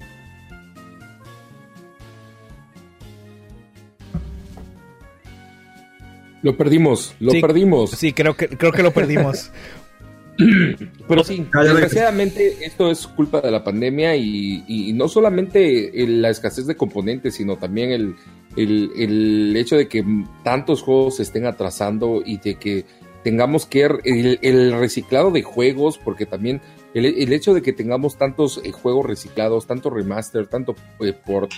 [6.43, 7.91] Lo perdimos, lo Sí, perdimos.
[7.91, 9.51] Sí, creo que, creo que lo perdimos.
[11.09, 16.67] Pero sí, desgraciadamente esto es culpa de la pandemia y, y no solamente la escasez
[16.67, 18.15] de componentes, sino también el,
[18.57, 20.03] el- el hecho de que
[20.43, 22.87] tantos juegos se estén atrasando y de que
[23.23, 26.63] tengamos que el, el reciclado de juegos, porque también
[26.95, 31.51] el, el hecho de que tengamos tantos eh, juegos reciclados, tanto remaster, tanto eh, port,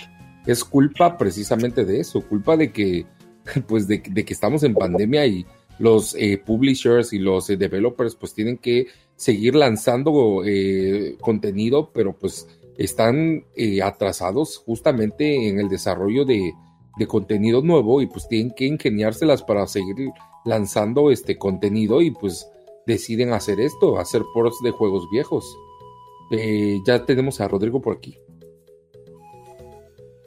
[0.45, 3.05] es culpa precisamente de eso, culpa de que
[3.67, 5.45] pues de, que estamos en pandemia y
[5.79, 12.13] los eh, publishers y los eh, developers pues tienen que seguir lanzando eh, contenido, pero
[12.13, 13.45] pues están
[13.83, 16.53] atrasados justamente en el desarrollo de,
[17.07, 20.11] contenido nuevo y pues tienen que ingeniárselas para seguir
[20.45, 22.47] lanzando este contenido y pues
[22.85, 25.57] deciden hacer esto, hacer ports de juegos viejos.
[26.85, 28.17] Ya tenemos a Rodrigo por aquí.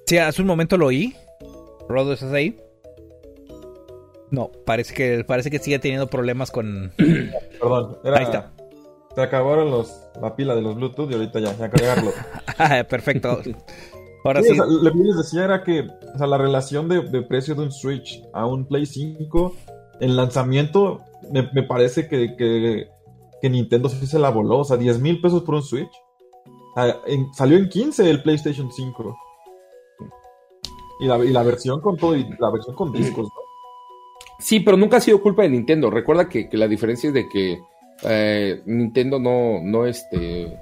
[0.06, 1.14] Sí, hace un momento lo oí.
[1.88, 2.56] Rodo, ¿estás ahí?
[4.30, 6.92] No, parece que, parece que sigue teniendo problemas con.
[7.60, 8.52] Perdón, era, Ahí está.
[9.14, 12.10] Se acabaron los, la pila de los Bluetooth y ahorita ya, ya cargarlo.
[12.88, 13.40] Perfecto.
[14.24, 14.52] Ahora Sí, sí.
[14.52, 15.80] o sea, lo que les decía era que
[16.14, 19.54] o sea, la relación de, de precio de un Switch a un Play 5
[20.00, 21.00] en lanzamiento
[21.32, 22.88] me, me parece que, que,
[23.40, 24.58] que Nintendo se la voló.
[24.58, 25.90] O sea, 10 mil pesos por un Switch.
[26.76, 29.16] Ah, en- salió en 15 el PlayStation 5.
[31.00, 33.45] Y la, y la versión con todo, y la versión con discos, ¿no?
[34.38, 35.90] Sí, pero nunca ha sido culpa de Nintendo.
[35.90, 37.58] Recuerda que, que la diferencia es de que
[38.04, 40.52] eh, Nintendo no, no, este,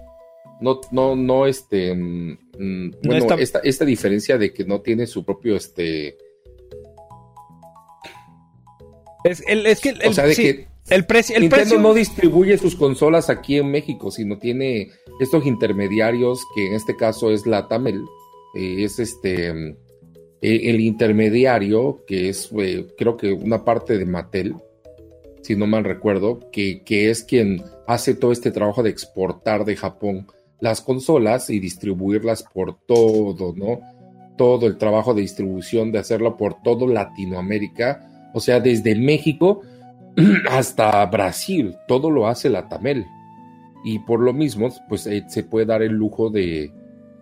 [0.60, 5.06] no, no, no, este, mm, mm, bueno, está- esta, esta diferencia de que no tiene
[5.06, 6.16] su propio, este,
[9.24, 11.34] Es, el- es que el, o sea, de sí, que el precio.
[11.36, 16.66] El Nintendo precio no distribuye sus consolas aquí en México, sino tiene estos intermediarios, que
[16.68, 18.04] en este caso es la Tamel,
[18.54, 19.76] eh, es este mm,
[20.46, 24.54] eh, el intermediario, que es eh, creo que una parte de Mattel,
[25.40, 29.74] si no mal recuerdo, que, que es quien hace todo este trabajo de exportar de
[29.74, 30.26] Japón
[30.60, 33.80] las consolas y distribuirlas por todo, ¿no?
[34.36, 39.62] Todo el trabajo de distribución, de hacerlo por todo Latinoamérica, o sea, desde México
[40.50, 43.06] hasta Brasil, todo lo hace la Tamel.
[43.82, 46.70] Y por lo mismo, pues eh, se puede dar el lujo de,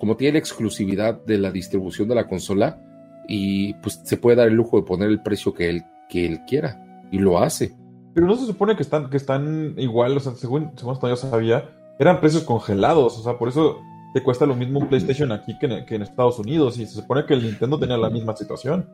[0.00, 2.80] como tiene la exclusividad de la distribución de la consola,
[3.28, 6.40] y pues se puede dar el lujo de poner el precio que él, que él
[6.46, 7.74] quiera, y lo hace.
[8.14, 11.16] Pero no se supone que están, que están igual, o sea, según, según hasta yo
[11.16, 13.80] sabía, eran precios congelados, o sea, por eso
[14.12, 17.00] te cuesta lo mismo un PlayStation aquí que en, que en Estados Unidos, y se
[17.00, 18.86] supone que el Nintendo tenía la misma situación.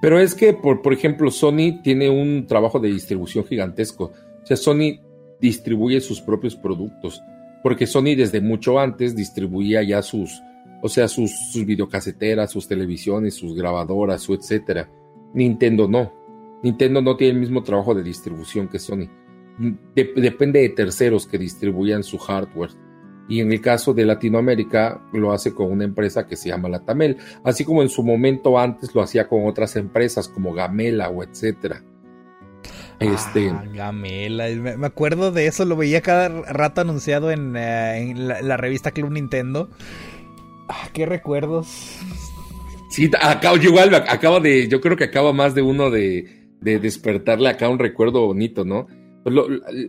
[0.00, 4.12] Pero es que, por, por ejemplo, Sony tiene un trabajo de distribución gigantesco.
[4.42, 4.98] O sea, Sony
[5.40, 7.22] distribuye sus propios productos.
[7.62, 10.42] Porque Sony desde mucho antes distribuía ya sus,
[10.82, 14.90] o sea, sus, videocaseteras, sus televisiones, sus grabadoras, su etcétera.
[15.34, 16.12] Nintendo no.
[16.62, 19.08] Nintendo no tiene el mismo trabajo de distribución que Sony.
[19.94, 22.70] De- depende de terceros que distribuyan su hardware.
[23.28, 27.16] Y en el caso de Latinoamérica lo hace con una empresa que se llama Latamel,
[27.44, 31.84] así como en su momento antes lo hacía con otras empresas como Gamela o etcétera.
[32.98, 34.48] Este, Ah, Gamela.
[34.76, 39.70] Me, acuerdo de eso, lo veía cada rato anunciado en, eh, la revista Club Nintendo.
[40.72, 41.98] Ah, qué recuerdos.
[42.90, 47.48] sí, acabo, igual acabo de, yo creo que acaba más de uno de, de despertarle
[47.48, 48.86] acá un recuerdo bonito, ¿no?
[49.24, 49.34] Pues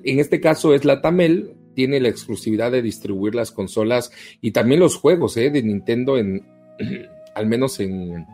[0.03, 4.95] en este caso es Latamel, tiene la exclusividad de distribuir las consolas y también los
[4.95, 5.51] juegos ¿eh?
[5.51, 6.45] de Nintendo en,
[7.35, 8.25] al menos en,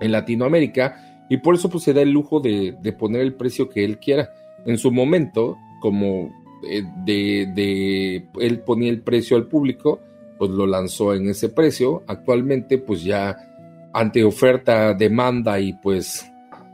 [0.00, 3.68] en Latinoamérica, y por eso pues se da el lujo de, de, poner el precio
[3.68, 4.30] que él quiera.
[4.64, 6.32] En su momento, como
[6.68, 10.00] eh, de, de, él ponía el precio al público,
[10.38, 12.02] pues lo lanzó en ese precio.
[12.06, 13.36] Actualmente, pues ya
[13.92, 16.26] ante oferta, demanda y pues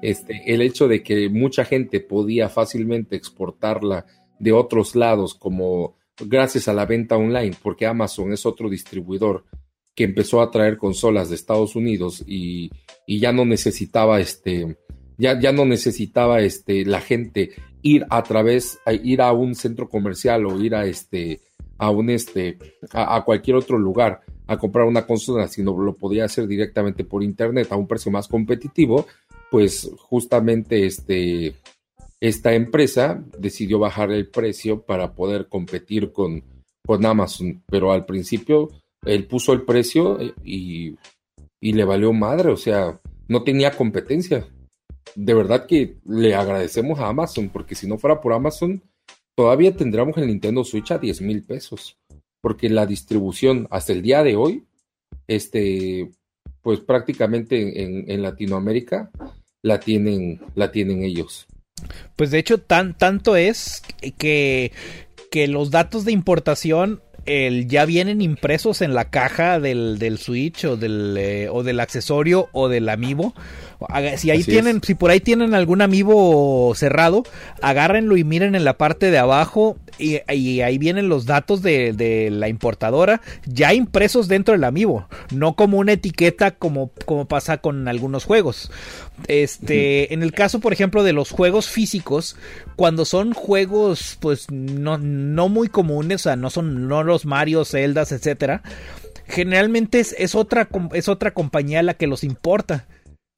[0.03, 4.05] este, el hecho de que mucha gente podía fácilmente exportarla
[4.39, 9.45] de otros lados, como gracias a la venta online, porque Amazon es otro distribuidor
[9.95, 12.71] que empezó a traer consolas de Estados Unidos y,
[13.07, 14.77] y ya no necesitaba este,
[15.19, 20.47] ya, ya no necesitaba este, la gente ir a través, ir a un centro comercial
[20.47, 21.41] o ir a este,
[21.83, 22.59] a un este,
[22.93, 27.73] a, cualquier otro lugar a comprar una consola, sino lo podía hacer directamente por internet
[27.73, 29.09] a un precio más competitivo,
[29.51, 31.57] pues justamente este,
[32.21, 36.45] esta empresa decidió bajar el precio para poder competir con,
[36.87, 38.69] con Amazon, pero al principio
[39.05, 40.95] él puso el precio y,
[41.61, 44.47] y le valió madre, o sea, no tenía competencia.
[45.17, 48.81] De verdad que le agradecemos a Amazon, porque si no fuera por Amazon,
[49.35, 51.99] todavía tendríamos el Nintendo Switch a 10 mil pesos.
[52.41, 54.65] Porque la distribución hasta el día de hoy,
[55.29, 56.11] este,
[56.61, 59.11] pues prácticamente en, Latinoamérica
[59.63, 61.47] la tienen, la tienen ellos.
[62.17, 63.83] Pues de hecho, tan, tanto es
[64.19, 64.73] que,
[65.31, 70.65] que los datos de importación el, ya vienen impresos en la caja del, del Switch
[70.65, 73.35] o del, eh, o del accesorio o del amiibo.
[74.17, 74.87] Si ahí Así tienen, es.
[74.87, 77.25] si por ahí tienen algún amiibo cerrado,
[77.61, 81.93] agárrenlo y miren en la parte de abajo y, y ahí vienen los datos de,
[81.93, 87.59] de, la importadora ya impresos dentro del amiibo, no como una etiqueta como, como pasa
[87.59, 88.71] con algunos juegos.
[89.29, 90.15] Este, uh -huh.
[90.15, 92.37] en el caso, por ejemplo, de los juegos físicos,
[92.77, 97.65] cuando son juegos, pues, no, no muy comunes, o sea, no son no los Mario,
[97.65, 98.63] Zeldas, etcétera.
[99.27, 102.87] Generalmente es, es, otra, es otra compañía la que los importa.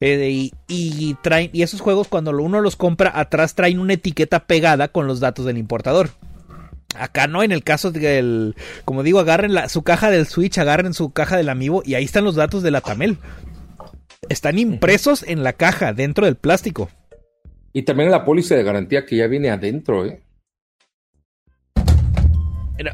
[0.01, 4.45] Eh, y, y, traen, y esos juegos cuando uno los compra atrás traen una etiqueta
[4.45, 6.09] pegada con los datos del importador.
[6.97, 8.55] Acá no, en el caso del,
[8.85, 12.05] como digo, agarren la, su caja del Switch, agarren su caja del Amiibo y ahí
[12.05, 13.17] están los datos de la Tamel.
[14.29, 16.89] Están impresos en la caja, dentro del plástico.
[17.73, 20.21] Y también la póliza de garantía que ya viene adentro, ¿eh?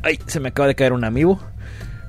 [0.03, 1.39] Ay, se me acaba de caer un amiibo.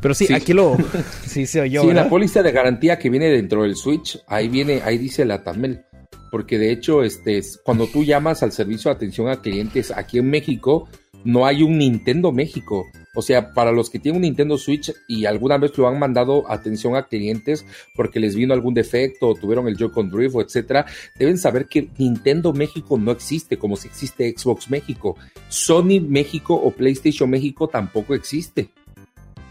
[0.03, 0.35] Pero sí, sí.
[0.35, 0.77] aquí lo.
[1.27, 1.81] Sí, se oyó.
[1.81, 2.05] Sí, ¿verdad?
[2.05, 5.85] la póliza de garantía que viene dentro del Switch, ahí viene, ahí dice la Tamel.
[6.31, 10.29] Porque de hecho, este, cuando tú llamas al servicio de atención a clientes aquí en
[10.29, 10.88] México,
[11.25, 12.85] no hay un Nintendo México.
[13.15, 16.51] O sea, para los que tienen un Nintendo Switch y alguna vez lo han mandado
[16.51, 20.87] atención a clientes porque les vino algún defecto o tuvieron el Joy-Con Drift o etcétera,
[21.19, 25.17] deben saber que Nintendo México no existe como si existe Xbox México.
[25.49, 28.71] Sony México o PlayStation México tampoco existe.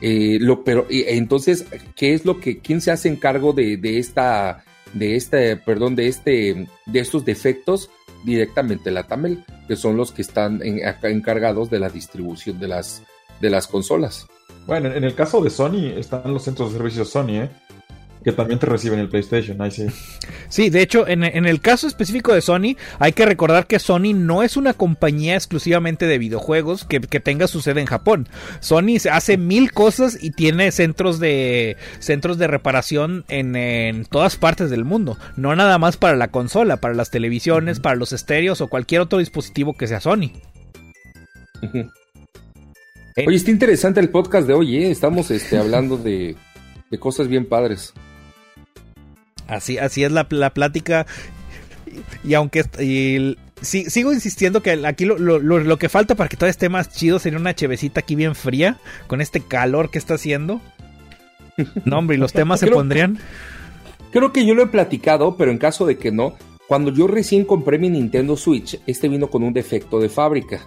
[0.02, 4.00] Eh, lo, pero entonces, ¿qué es lo que, quién se hace en cargo de, de
[4.00, 7.90] esta, de este, perdón, de este, de estos defectos?
[8.26, 12.68] Directamente la Tamel, que son los que están en, acá encargados de la distribución de
[12.68, 13.04] las,
[13.40, 14.28] de las consolas.
[14.68, 17.50] Bueno, en el caso de Sony están los centros de servicios Sony, ¿eh?
[18.24, 19.88] Que también te reciben el PlayStation, ahí sí.
[20.48, 24.14] Sí, de hecho, en, en, el caso específico de Sony, hay que recordar que Sony
[24.14, 28.28] no es una compañía exclusivamente de videojuegos que, que tenga su sede en Japón.
[28.60, 34.70] Sony hace mil cosas y tiene centros de centros de reparación en, en todas partes
[34.70, 35.18] del mundo.
[35.36, 39.20] No nada más para la consola, para las televisiones, para los estéreos o cualquier otro
[39.20, 40.32] dispositivo que sea Sony.
[41.62, 41.92] Uh -huh.
[43.28, 44.92] Oye, está interesante el podcast de hoy, ¿eh?
[44.92, 46.36] Estamos este, hablando de,
[46.90, 47.94] de cosas bien padres.
[49.52, 51.06] Así, así es la, la plática.
[52.24, 56.38] Y aunque y, sí, sigo insistiendo que aquí lo, lo, lo, que falta para que
[56.38, 60.16] todo esté más chido sería una chevecita aquí bien fría, con este calor que está
[60.16, 60.62] haciendo.
[61.86, 63.20] No, hombre, y los temas creo, se pondrían.
[64.12, 66.34] Creo que yo lo he platicado, pero en caso de que no,
[66.68, 70.66] cuando yo recién compré mi Nintendo Switch, este vino con un defecto de fábrica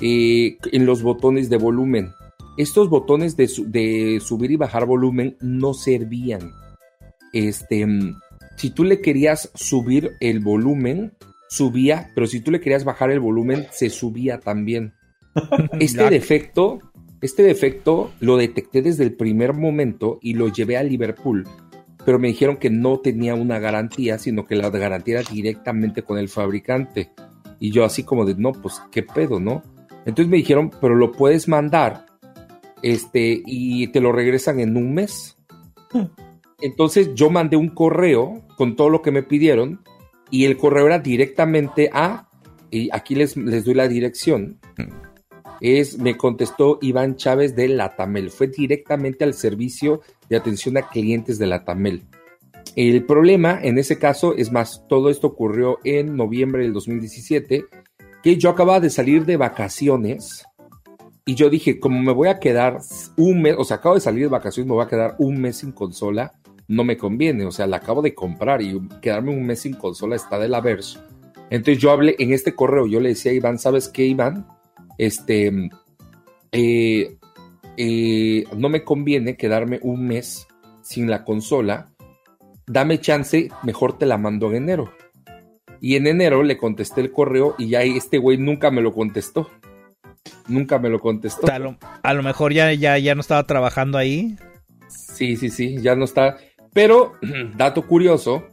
[0.00, 2.12] eh, en los botones de volumen.
[2.58, 6.52] Estos botones de, de subir y bajar volumen no servían
[7.32, 7.86] este,
[8.56, 11.12] si tú le querías subir el volumen,
[11.48, 14.94] subía, pero si tú le querías bajar el volumen, se subía también.
[15.78, 16.80] Este defecto,
[17.20, 21.46] este defecto lo detecté desde el primer momento y lo llevé a Liverpool,
[22.04, 26.18] pero me dijeron que no tenía una garantía, sino que la garantía era directamente con
[26.18, 27.10] el fabricante.
[27.60, 29.62] Y yo así como de, no, pues qué pedo, ¿no?
[30.06, 32.06] Entonces me dijeron, pero lo puedes mandar,
[32.82, 35.36] este, y te lo regresan en un mes.
[36.60, 39.80] Entonces yo mandé un correo con todo lo que me pidieron
[40.30, 42.28] y el correo era directamente a,
[42.70, 44.58] y aquí les, les doy la dirección,
[45.60, 48.30] es, me contestó Iván Chávez de Latamel.
[48.30, 52.02] Fue directamente al servicio de atención a clientes de Latamel.
[52.76, 57.64] El problema en ese caso, es más, todo esto ocurrió en noviembre del 2017,
[58.22, 60.44] que yo acababa de salir de vacaciones
[61.24, 62.78] y yo dije, como me voy a quedar
[63.16, 65.58] un mes, o sea, acabo de salir de vacaciones, me voy a quedar un mes
[65.58, 66.32] sin consola,
[66.68, 70.16] no me conviene, o sea, la acabo de comprar y quedarme un mes sin consola
[70.16, 71.02] está de la verso.
[71.50, 74.46] Entonces yo hablé en este correo, yo le decía a Iván, ¿sabes qué, Iván?
[74.98, 75.70] Este,
[76.52, 77.16] eh,
[77.76, 80.46] eh, no me conviene quedarme un mes
[80.82, 81.88] sin la consola,
[82.66, 84.92] dame chance, mejor te la mando en enero.
[85.80, 89.48] Y en enero le contesté el correo y ya este güey nunca me lo contestó.
[90.48, 91.50] Nunca me lo contestó.
[91.50, 94.36] A lo, a lo mejor ya, ya, ya no estaba trabajando ahí.
[94.88, 96.38] Sí, sí, sí, ya no está.
[96.72, 97.14] Pero,
[97.56, 98.44] dato curioso,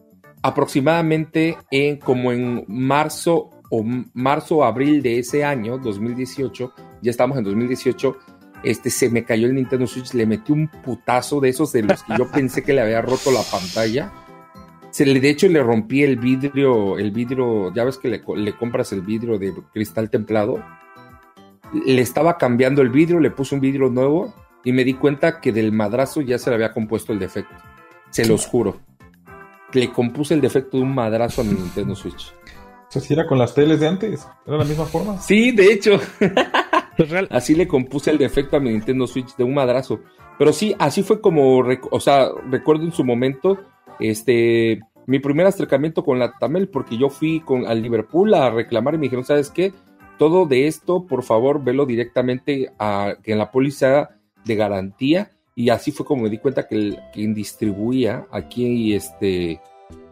[0.41, 7.37] aproximadamente en como en marzo o marzo o abril de ese año, 2018, ya estamos
[7.37, 8.17] en 2018,
[8.63, 12.03] este, se me cayó el Nintendo Switch, le metí un putazo de esos de los
[12.03, 14.11] que yo pensé que le había roto la pantalla.
[14.91, 18.55] Se le, de hecho, le rompí el vidrio, el vidrio, ya ves que le, le
[18.55, 20.63] compras el vidrio de cristal templado.
[21.85, 25.51] Le estaba cambiando el vidrio, le puse un vidrio nuevo y me di cuenta que
[25.51, 27.55] del madrazo ya se le había compuesto el defecto.
[28.15, 28.77] Se los juro.
[29.73, 32.33] Le compuse el defecto de un madrazo a mi Nintendo Switch.
[32.87, 34.25] ¿Se sea, era con las teles de antes?
[34.47, 35.19] ¿Era la misma forma?
[35.19, 35.99] Sí, de hecho.
[37.29, 39.99] así le compuse el defecto a mi Nintendo Switch de un madrazo.
[40.39, 43.59] Pero sí, así fue como, o sea, recuerdo en su momento,
[43.99, 48.93] este, mi primer acercamiento con la Tamel, porque yo fui con, al Liverpool a reclamar
[48.93, 49.73] y me dijeron, ¿sabes qué?
[50.17, 54.11] Todo de esto, por favor, velo directamente a, en la póliza
[54.45, 55.31] de garantía.
[55.55, 59.61] Y así fue como me di cuenta que el, quien distribuía aquí, este,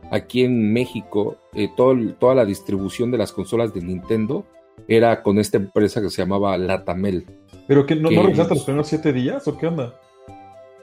[0.09, 4.45] aquí en México, eh, todo, toda la distribución de las consolas de Nintendo
[4.87, 7.25] era con esta empresa que se llamaba Latamel.
[7.67, 9.99] ¿Pero que no, no revisaste los primeros siete días o qué onda?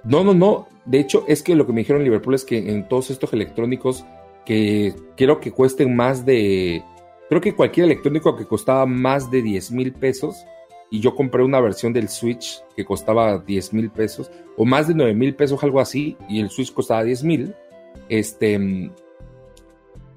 [0.04, 0.68] No, no, no.
[0.84, 3.32] De hecho, es que lo que me dijeron en Liverpool es que en todos estos
[3.32, 4.04] electrónicos
[4.46, 6.82] que quiero que cuesten más de.
[7.28, 10.44] Creo que cualquier electrónico que costaba más de 10 mil pesos,
[10.90, 14.94] y yo compré una versión del Switch que costaba 10 mil pesos, o más de
[14.94, 17.54] 9 mil pesos, algo así, y el Switch costaba 10 mil,
[18.08, 18.90] este,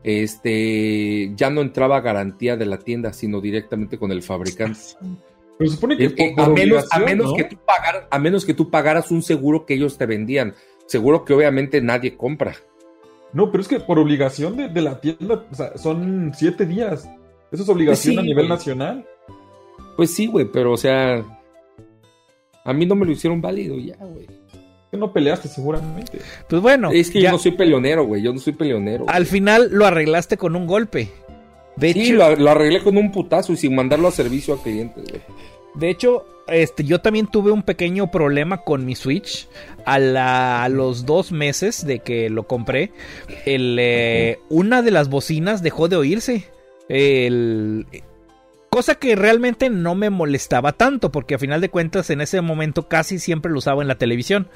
[0.03, 4.79] este, ya no entraba garantía de la tienda, sino directamente con el fabricante.
[5.57, 8.53] Pero supone que Eh, eh, a, menos, a, menos que tú pagaras, a menos que
[8.53, 10.55] tú pagaras un seguro que ellos te vendían.
[10.88, 12.55] Seguro que obviamente nadie compra.
[13.31, 17.09] No, pero es que por obligación de, de la tienda, o sea, son siete días.
[17.51, 19.05] Eso es obligación Sí, a nivel nacional.
[19.95, 21.23] Pues sí, güey, pero o sea,
[22.65, 24.27] a mí no me lo hicieron válido ya, güey.
[24.91, 26.19] Que no peleaste seguramente.
[26.47, 29.06] Pues bueno, es que ya- yo no soy peleonero, güey, yo no soy peleonero.
[29.08, 31.10] al final lo arreglaste con un golpe.
[31.75, 34.62] De Sí, hecho, lo, lo arreglé con un putazo y sin mandarlo a servicio a
[34.62, 35.21] clientes, güey.
[35.73, 39.47] De hecho, este, yo también tuve un pequeño problema con mi Switch.
[39.86, 42.91] A, la- a los dos meses de que lo compré,
[43.45, 46.45] el, eh, una de las bocinas dejó de oírse.
[46.88, 47.88] El-
[48.73, 52.88] cosa que realmente no me molestaba tanto, porque a final de cuentas en ese momento
[52.88, 54.47] casi siempre lo usaba en la televisión.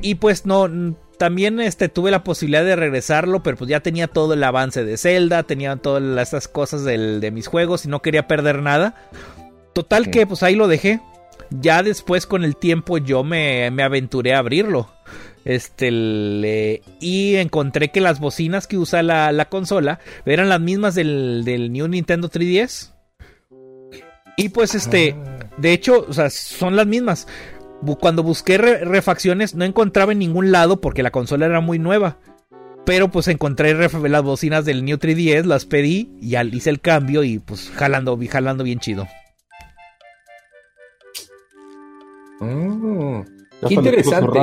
[0.00, 0.70] Y pues no,
[1.18, 4.96] también este, tuve la posibilidad de regresarlo, pero pues ya tenía todo el avance de
[4.96, 8.94] Zelda, tenía todas estas cosas del- de mis juegos y no quería perder nada.
[9.74, 11.00] Total que pues ahí lo dejé.
[11.50, 14.90] Ya después con el tiempo yo me, me aventuré a abrirlo.
[15.44, 20.94] Este, le- y encontré que las bocinas que usa la, la consola eran las mismas
[20.94, 22.92] del, del New Nintendo 3DS.
[24.36, 25.16] Y pues este,
[25.56, 27.26] de hecho, o sea, son las mismas.
[28.00, 32.18] Cuando busqué re- refacciones no encontraba en ningún lado porque la consola era muy nueva.
[32.84, 37.38] Pero pues encontré las bocinas del New 3DS, las pedí y hice el cambio y
[37.38, 39.08] pues jalando, vi- jalando bien chido.
[42.40, 43.24] Oh,
[43.66, 44.38] qué interesante.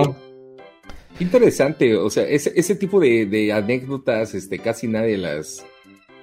[1.18, 1.96] Qué interesante.
[1.96, 5.66] O sea, ese, ese tipo de, de anécdotas, este, casi nadie las,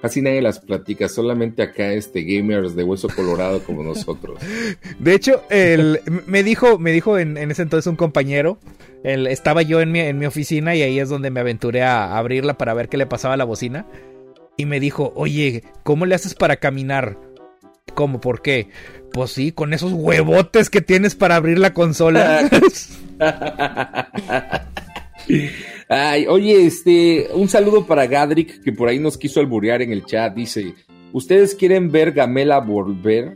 [0.00, 1.08] casi nadie las platica.
[1.08, 4.38] Solamente acá, este, gamers de hueso colorado como nosotros.
[4.98, 8.58] De hecho, el, me dijo, me dijo en, en ese entonces un compañero,
[9.04, 12.16] el, estaba yo en mi, en mi oficina y ahí es donde me aventuré a
[12.16, 13.86] abrirla para ver qué le pasaba a la bocina.
[14.56, 17.16] Y me dijo, oye, ¿cómo le haces para caminar?
[17.94, 18.20] ¿Cómo?
[18.20, 18.68] ¿Por qué?
[19.12, 22.48] Pues sí, con esos huevotes que tienes para abrir la consola.
[25.92, 30.04] Ay, oye, este, un saludo para Gadrick, que por ahí nos quiso alburear en el
[30.04, 30.32] chat.
[30.34, 30.72] Dice:
[31.12, 33.34] ¿Ustedes quieren ver Gamela volver?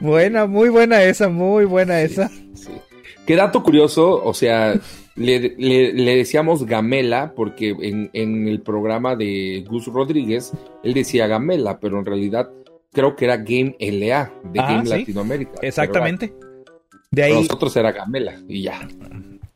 [0.00, 2.28] buena, muy buena esa, muy buena esa.
[2.54, 2.70] Sí.
[3.26, 4.74] Qué dato curioso, o sea,
[5.16, 10.52] le, le- le decíamos Gamela porque en, en el programa de Gus Rodríguez
[10.82, 12.48] él decía Gamela, pero en realidad
[12.92, 14.90] creo que era Game LA de Ah, Game sí.
[14.98, 15.52] Latinoamérica.
[15.62, 16.32] Exactamente.
[17.10, 18.86] De ahí nosotros era Gamela y ya.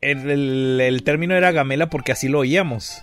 [0.01, 3.01] el, el- el término era Gamela porque así lo oíamos.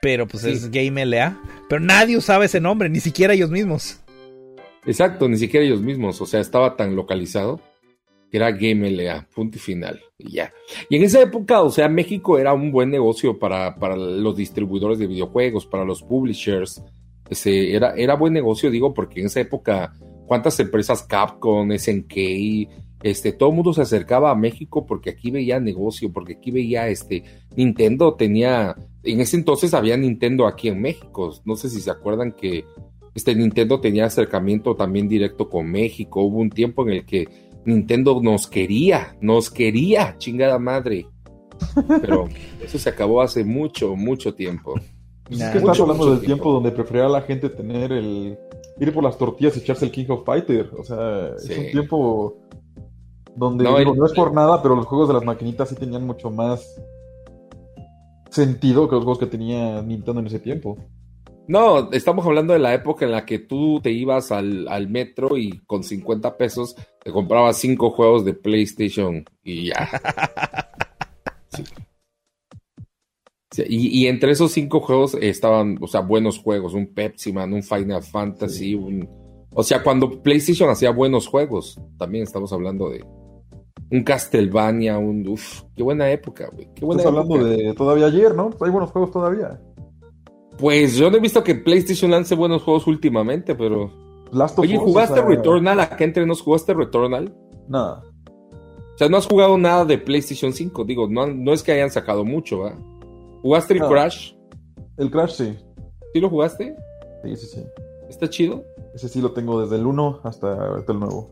[0.00, 0.50] Pero pues Sí.
[0.50, 1.40] es Game LA.
[1.68, 4.00] Pero nadie usaba ese nombre, ni siquiera ellos mismos.
[4.86, 7.60] Exacto, ni siquiera ellos mismos, o sea, estaba tan localizado
[8.30, 10.52] que era Game LA, punto y final, y ya.
[10.88, 14.98] Y en esa época, o sea, México era un buen negocio para, para los distribuidores
[14.98, 16.82] de videojuegos, para los publishers,
[17.30, 19.94] ese, era, era buen negocio, digo, porque en esa época,
[20.26, 22.68] ¿cuántas empresas Capcom, SNK,
[23.02, 26.88] este, todo el mundo se acercaba a México porque aquí veía negocio, porque aquí veía,
[26.88, 27.22] este,
[27.56, 32.32] Nintendo tenía, en ese entonces había Nintendo aquí en México, no sé si se acuerdan
[32.32, 32.64] que
[33.14, 36.22] este Nintendo tenía acercamiento también directo con México.
[36.22, 37.26] Hubo un tiempo en el que
[37.64, 41.06] Nintendo nos quería, nos quería, chingada madre.
[42.00, 42.28] Pero
[42.64, 44.74] eso se acabó hace mucho, mucho tiempo.
[45.24, 45.46] Pues Nah.
[45.46, 46.42] es que estás Mucho, hablando mucho del tiempo.
[46.44, 48.38] tiempo donde prefería la gente tener el.
[48.80, 50.70] ir por las tortillas y echarse el King of Fighter.
[50.78, 51.52] O sea, Sí.
[51.52, 52.36] es un tiempo
[53.38, 55.74] donde No, digo, el- no es por nada, pero los juegos de las maquinitas sí
[55.74, 56.80] tenían mucho más
[58.30, 60.76] sentido que los juegos que tenía Nintendo en ese tiempo.
[61.46, 65.38] No, estamos hablando de la época en la que tú te ibas al, al metro
[65.38, 69.88] y con 50 pesos te comprabas cinco juegos de PlayStation y ya.
[71.50, 71.64] Sí.
[73.50, 77.54] Sí, Y, y entre esos cinco juegos estaban, o sea, buenos juegos, un Pepsi Man,
[77.54, 79.08] un Final Fantasy, un...
[79.54, 83.02] O sea, cuando PlayStation hacía buenos juegos, también estamos hablando de
[83.90, 85.26] un Castlevania, un...
[85.26, 86.68] Uf, qué buena época, güey.
[86.74, 88.50] Qué buena Estás hablando de todavía ayer, ¿no?
[88.60, 89.60] Hay buenos juegos todavía.
[90.58, 93.90] Pues yo no he visto que PlayStation lance buenos juegos últimamente, pero...
[94.32, 95.80] Last of Oye, ¿jugaste o sea, Returnal?
[95.80, 97.34] Acá entre nos jugaste Returnal.
[97.68, 98.02] Nada.
[98.94, 100.84] O sea, no has jugado nada de PlayStation 5.
[100.84, 102.74] Digo, no, no es que hayan sacado mucho, ¿ah?
[103.42, 103.80] ¿Jugaste el.
[103.80, 104.34] Crash?
[104.96, 105.56] El Crash sí.
[106.12, 106.76] ¿Sí lo jugaste?
[107.22, 107.64] Sí, sí, sí.
[108.08, 108.64] ¿Está chido?
[108.94, 111.30] Ese sí lo tengo desde el 1 hasta, hasta el nuevo.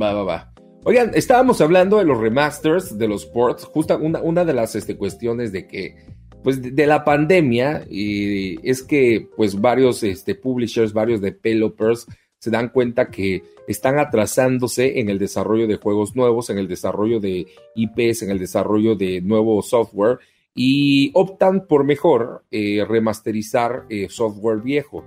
[0.00, 0.52] Va, va, va.
[0.88, 3.64] Oigan, estábamos hablando de los remasters, de los ports.
[3.64, 5.96] Justa una, una de las este, cuestiones de que,
[6.42, 12.06] pues, de, la pandemia, y es que, pues, varios este, publishers, varios developers
[12.38, 17.20] se dan cuenta que están atrasándose en el desarrollo de juegos nuevos, en el desarrollo
[17.20, 20.20] de IPs, en el desarrollo de nuevo software
[20.54, 25.04] y optan por mejor eh, remasterizar eh, software viejo.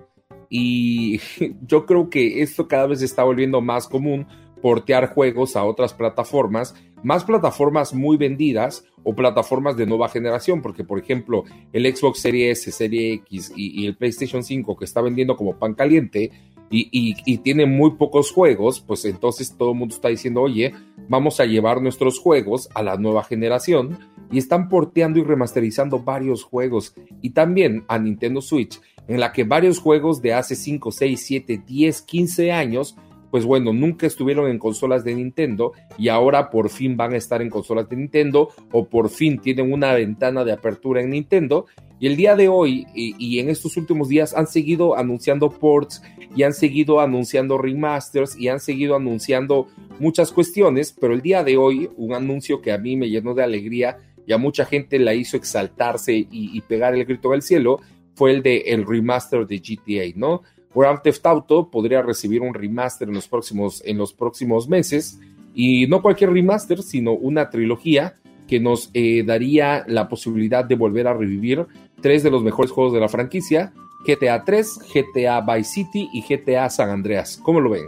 [0.48, 1.20] Y
[1.66, 4.28] yo creo que esto cada vez está volviendo más común,
[4.62, 10.84] portear juegos a otras plataformas, más plataformas muy vendidas o plataformas de nueva generación, porque
[10.84, 11.44] por ejemplo
[11.74, 15.74] el Xbox Series S, Serie X y, el PlayStation 5 que está vendiendo como pan
[15.74, 16.32] caliente
[16.70, 20.74] y, y- y tiene muy pocos juegos, pues entonces todo el mundo está diciendo, oye,
[21.10, 23.98] vamos a llevar nuestros juegos a la nueva generación
[24.32, 26.94] y están porteando y remasterizando varios juegos.
[27.22, 31.62] Y también a Nintendo Switch, en la que varios juegos de hace 5, 6, 7,
[31.68, 32.96] 10, 15 años,
[33.32, 37.42] pues bueno, nunca estuvieron en consolas de Nintendo y ahora por fin van a estar
[37.42, 41.66] en consolas de Nintendo o por fin tienen una ventana de apertura en Nintendo
[42.00, 46.02] y el día de hoy y, en estos últimos días han seguido anunciando ports
[46.36, 49.68] y han seguido anunciando remasters y han seguido anunciando
[50.00, 53.44] muchas cuestiones, pero el día de hoy un anuncio que a mí me llenó de
[53.44, 57.80] alegría y a mucha gente la hizo exaltarse y, y pegar el grito al cielo
[58.16, 60.42] fue el de el remaster de GTA, ¿no?
[60.74, 65.20] Grand Theft Auto podría recibir un remaster en los próximos, en los próximos meses
[65.54, 68.16] y no cualquier remaster, sino una trilogía
[68.48, 71.66] que nos eh, daría la posibilidad de volver a revivir
[72.02, 73.74] tres de los mejores juegos de la franquicia,
[74.06, 77.40] GTA 3, GTA Vice City y GTA San Andreas.
[77.44, 77.88] ¿Cómo lo ven?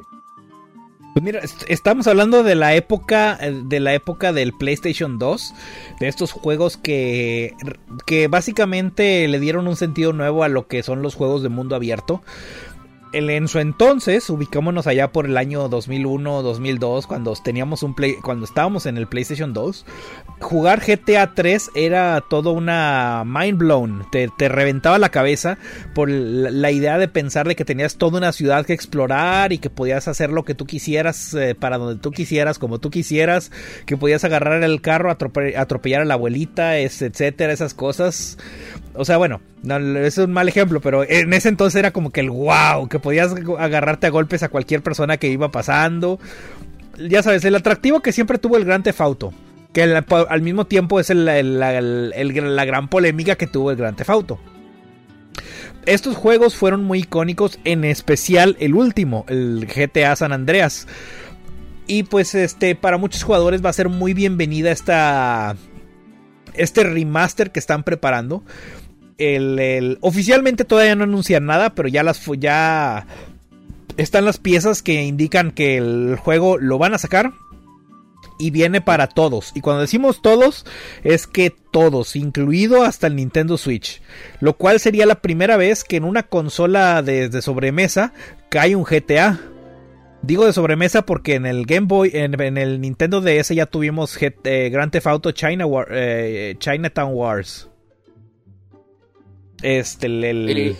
[1.14, 5.54] Pues mira, est- estamos hablando de la época eh, de la época del PlayStation 2,
[6.00, 7.54] de estos juegos que
[8.08, 11.76] que básicamente le dieron un sentido nuevo a lo que son los juegos de mundo
[11.76, 12.22] abierto.
[13.14, 18.44] En su entonces, ubicámonos allá por el año 2001, 2002, cuando teníamos un play, cuando
[18.44, 19.86] estábamos en el PlayStation 2,
[20.40, 25.60] jugar GTA 3 era todo una mind blown, te, reventaba la cabeza
[25.94, 29.70] por la, idea de pensar de que tenías toda una ciudad que explorar y que
[29.70, 33.52] podías hacer lo que tú quisieras eh, para donde tú quisieras, como tú quisieras,
[33.86, 38.40] que podías agarrar el carro, atrope- atropellar a la abuelita, etcétera, esas cosas.
[38.96, 42.20] O sea, bueno, no, es un mal ejemplo, pero en ese entonces era como que
[42.20, 46.20] el wow, que podías agarrarte a golpes a cualquier persona que iba pasando.
[46.98, 49.34] Ya sabes, el atractivo que siempre tuvo el Gran Auto.
[49.72, 54.38] Que al, mismo tiempo es la- gran polémica que tuvo el Gran Auto.
[55.86, 60.88] Estos juegos fueron muy icónicos, en especial el último, el GTA San Andreas.
[61.88, 65.56] Y pues este, para muchos jugadores va a ser muy bienvenida esta,
[66.54, 68.44] este remaster que están preparando.
[69.18, 73.06] El, oficialmente todavía no anuncian nada, pero ya las ya
[73.98, 77.34] están las piezas que indican que el juego lo van a sacar
[78.40, 79.52] y viene para todos.
[79.56, 80.66] Y cuando decimos todos,
[81.04, 84.02] es que todos, incluido hasta el Nintendo Switch.
[84.40, 88.14] Lo cual sería la primera vez que en una consola de, sobremesa
[88.50, 89.40] cae un GTA.
[90.22, 94.70] Digo de sobremesa porque en el Game Boy, en, el Nintendo DS ya tuvimos eh,
[94.72, 97.70] Grand Theft Auto China eh, Chinatown Wars.
[99.64, 100.76] Este, el,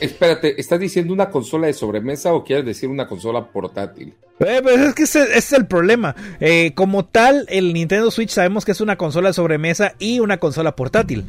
[0.00, 4.14] Espérate, ¿estás diciendo una consola de sobremesa o quieres decir una consola portátil?
[4.40, 6.16] Eh, pues es que ese, es el problema.
[6.40, 10.38] Eh, como tal, el Nintendo Switch sabemos que es una consola de sobremesa y una
[10.38, 11.26] consola portátil.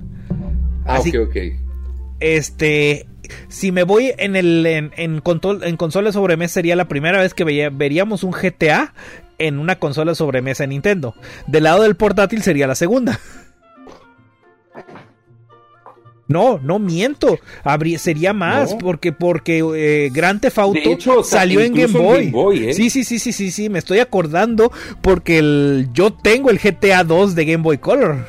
[0.86, 1.36] Ah, ok, ok.
[2.22, 3.08] Este,
[3.50, 7.44] si me voy en el en, en, consola de sobremesa sería la primera vez que
[7.44, 8.94] veríamos un GTA
[9.38, 11.14] en una consola de sobremesa de Nintendo.
[11.48, 13.20] Del lado del portátil sería la segunda.
[16.32, 17.40] No, no miento.
[17.98, 22.70] sería más, porque porque eh, Grand Theft Auto salió en Game Boy.
[22.70, 22.74] ¿eh?
[22.74, 24.72] Sí, sí, sí, sí, sí, sí, me estoy acordando
[25.02, 28.26] porque yo tengo el GTA 2 de Game Boy Color.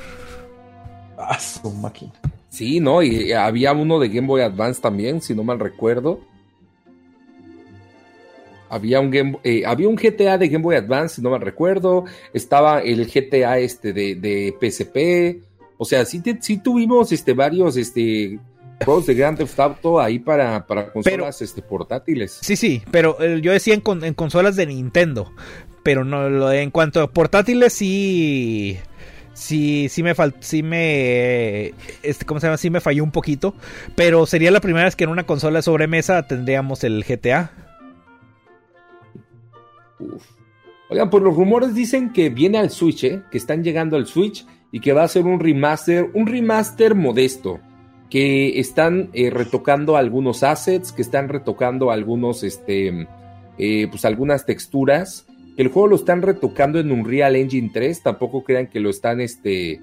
[1.17, 2.13] Ah, su máquina.
[2.49, 6.21] Sí, no, y había uno de Game Boy Advance también, si no mal recuerdo.
[8.69, 12.05] Había un, Game, eh, había un GTA de Game Boy Advance, si no mal recuerdo.
[12.33, 15.45] Estaba el GTA este de, de PSP.
[15.83, 16.23] O sea, sí,
[16.63, 18.39] tuvimos este, varios este,
[18.85, 22.39] juegos de Grand Theft Auto ahí para, para consolas este, portátiles.
[22.41, 23.81] Sí, sí, pero eh, yo decía en,
[24.15, 25.33] consolas de Nintendo.
[25.83, 28.79] Pero no, en cuanto a portátiles, sí.
[29.33, 31.75] Sí, sí me sí me,
[32.05, 32.59] este, ¿cómo se llama?
[32.59, 33.57] Sí me falló un poquito,
[33.97, 37.51] pero sería la primera vez que en una consola de sobremesa tendríamos el GTA.
[40.91, 43.23] Oigan, pues los rumores dicen que viene al Switch, ¿eh?
[43.33, 47.61] que están llegando al Switch y que va a ser un remaster, un remaster modesto,
[48.11, 53.07] que están eh, retocando algunos assets, que están retocando algunos, este,
[53.59, 58.03] eh, pues algunas texturas, que el juego lo están retocando en un Real Engine 3,
[58.03, 59.81] tampoco crean que lo están, este,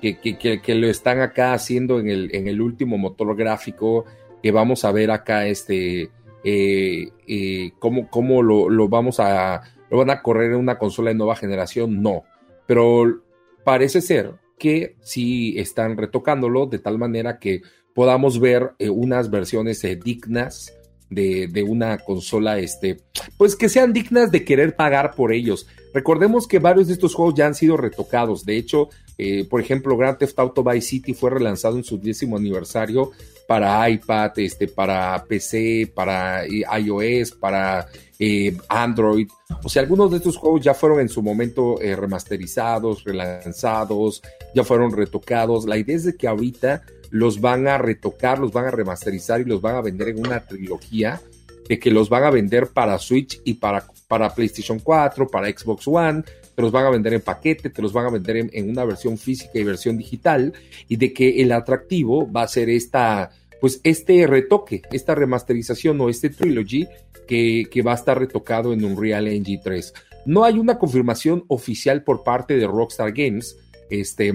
[0.00, 4.04] que, que, lo están acá haciendo en el, en el último motor gráfico,
[4.40, 6.10] que vamos a ver acá, este,
[6.44, 11.16] eh, cómo, cómo lo, lo vamos a, lo van a correr en una consola de
[11.16, 12.24] nueva generación, no.
[12.66, 13.22] Pero
[13.68, 17.60] parece ser que sí están retocándolo de tal manera que
[17.94, 20.72] podamos ver eh, unas versiones eh, dignas
[21.10, 23.02] de, una consola, este,
[23.36, 25.66] pues que sean dignas de querer pagar por ellos.
[25.92, 28.46] Recordemos que varios de estos juegos ya han sido retocados.
[28.46, 28.88] De hecho,
[29.18, 33.10] eh, por ejemplo, Grand Theft Auto Vice City fue relanzado en su décimo aniversario
[33.48, 37.86] para iPad, este, para PC, para iOS, para
[38.18, 39.26] eh, Android.
[39.64, 44.20] O sea, algunos de estos juegos ya fueron en su momento eh, remasterizados, relanzados,
[44.54, 45.64] ya fueron retocados.
[45.64, 49.44] La idea es de que ahorita los van a retocar, los van a remasterizar y
[49.44, 51.18] los van a vender en una trilogía
[51.66, 55.88] de que los van a vender para Switch y para, para PlayStation 4, para Xbox
[55.88, 56.22] One,
[56.54, 58.84] te los van a vender en paquete, te los van a vender en, en, una
[58.84, 60.52] versión física y versión digital,
[60.88, 63.30] y de que el atractivo va a ser esta,
[63.60, 66.86] pues este retoque, esta remasterización o este trilogy
[67.26, 69.94] que, va a estar retocado en Unreal Engine 3.
[70.26, 73.56] No hay una confirmación oficial por parte de Rockstar Games.
[73.90, 74.32] Este,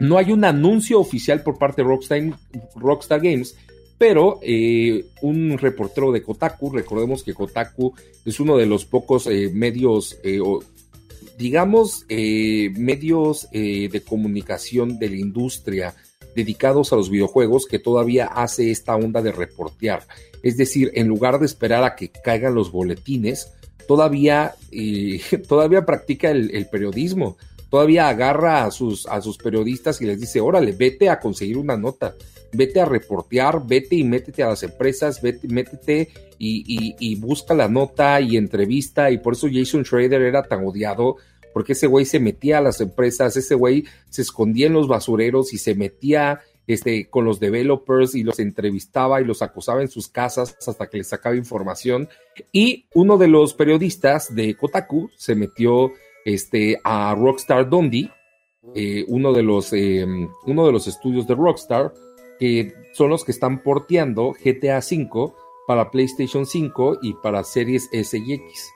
[0.00, 1.88] no hay un anuncio oficial por parte de
[2.74, 3.56] Rockstar, Games,
[3.98, 9.50] pero eh, un reportero de Kotaku, recordemos que Kotaku es uno de los pocos eh,
[9.52, 10.40] medios, eh,
[11.38, 15.94] digamos, medios de comunicación de la industria
[16.34, 20.06] dedicados a los videojuegos que todavía hace esta onda de reportear.
[20.42, 23.52] Es decir, en lugar de esperar a que caigan los boletines,
[23.86, 27.36] todavía, eh, todavía practica el, periodismo,
[27.70, 31.76] todavía agarra a sus, a sus periodistas y les dice, órale, vete a conseguir una
[31.76, 32.14] nota,
[32.52, 36.08] vete a reportear, vete y métete a las empresas, vete, métete
[36.38, 41.16] y, y, busca la nota y entrevista, y por eso Jason Schrader era tan odiado,
[41.52, 45.52] porque ese güey se metía a las empresas, ese güey se escondía en los basureros
[45.52, 50.08] y se metía este, con los developers y los entrevistaba y los acosaba en sus
[50.08, 52.08] casas hasta que les sacaba información.
[52.52, 55.92] Y uno de los periodistas de Kotaku se metió
[56.24, 58.10] este, a Rockstar Dundee,
[58.74, 60.06] eh, uno, de los, eh,
[60.46, 61.92] uno de los estudios de Rockstar,
[62.38, 65.32] que son los que están porteando GTA V
[65.66, 68.70] para PlayStation 5 y para series S y X.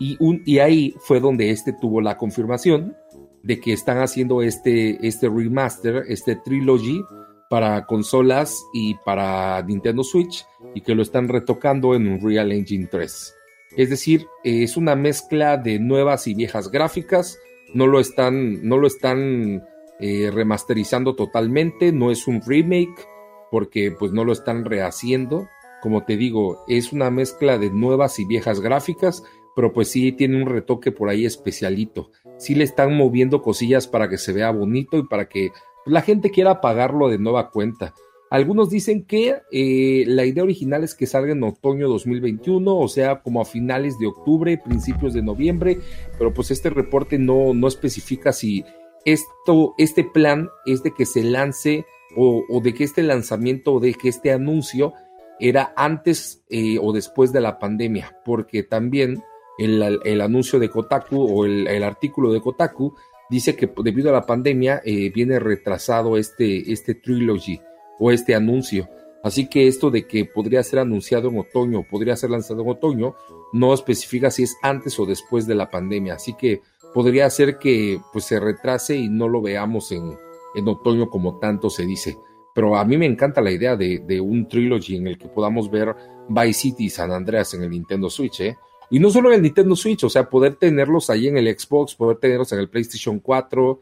[0.00, 2.96] Y, un, ahí fue donde este tuvo la confirmación
[3.42, 7.00] de que están haciendo este, este remaster, este trilogy
[7.48, 13.34] para consolas y para Nintendo Switch y que lo están retocando en Unreal Engine 3.
[13.76, 17.38] Es decir, es una mezcla de nuevas y viejas gráficas,
[17.74, 19.64] no lo están, no lo están
[20.00, 23.06] eh, remasterizando totalmente, no es un remake
[23.50, 25.48] porque pues no lo están rehaciendo.
[25.82, 29.22] Como te digo, es una mezcla de nuevas y viejas gráficas,
[29.54, 32.10] pero pues sí tiene un retoque por ahí especialito.
[32.38, 35.50] Sí le están moviendo cosillas para que se vea bonito y para que
[35.86, 37.94] la gente quiera pagarlo de nueva cuenta.
[38.30, 43.22] Algunos dicen que eh, la idea original es que salga en otoño 2021, o sea,
[43.22, 45.78] como a finales de octubre, principios de noviembre,
[46.16, 48.64] pero pues este reporte no, no especifica si
[49.04, 51.84] esto, este plan es de que se lance
[52.16, 54.92] o, de que este lanzamiento o de que este anuncio
[55.38, 59.22] era antes eh, o después de la pandemia, porque también
[59.60, 62.94] el, anuncio de Kotaku o el, artículo de Kotaku
[63.28, 67.60] dice que debido a la pandemia eh, viene retrasado este, este trilogy
[67.98, 68.88] o este anuncio.
[69.22, 73.14] Así que esto de que podría ser anunciado en otoño, podría ser lanzado en otoño,
[73.52, 76.14] no especifica si es antes o después de la pandemia.
[76.14, 76.62] Así que
[76.94, 80.16] podría ser que pues se retrase y no lo veamos en,
[80.54, 82.16] en otoño como tanto se dice.
[82.54, 85.70] Pero a mí me encanta la idea de, de, un trilogy en el que podamos
[85.70, 85.94] ver
[86.28, 88.56] Vice City y San Andreas en el Nintendo Switch, ¿eh?
[88.90, 91.94] Y no solo en el Nintendo Switch, o sea, poder tenerlos ahí en el Xbox,
[91.94, 93.80] poder tenerlos en el PlayStation 4,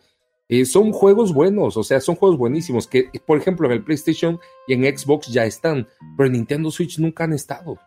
[0.51, 4.39] eh, son juegos buenos, o sea, son juegos buenísimos que, por ejemplo, en el PlayStation
[4.67, 7.79] y en Xbox ya están, pero en Nintendo Switch nunca han estado.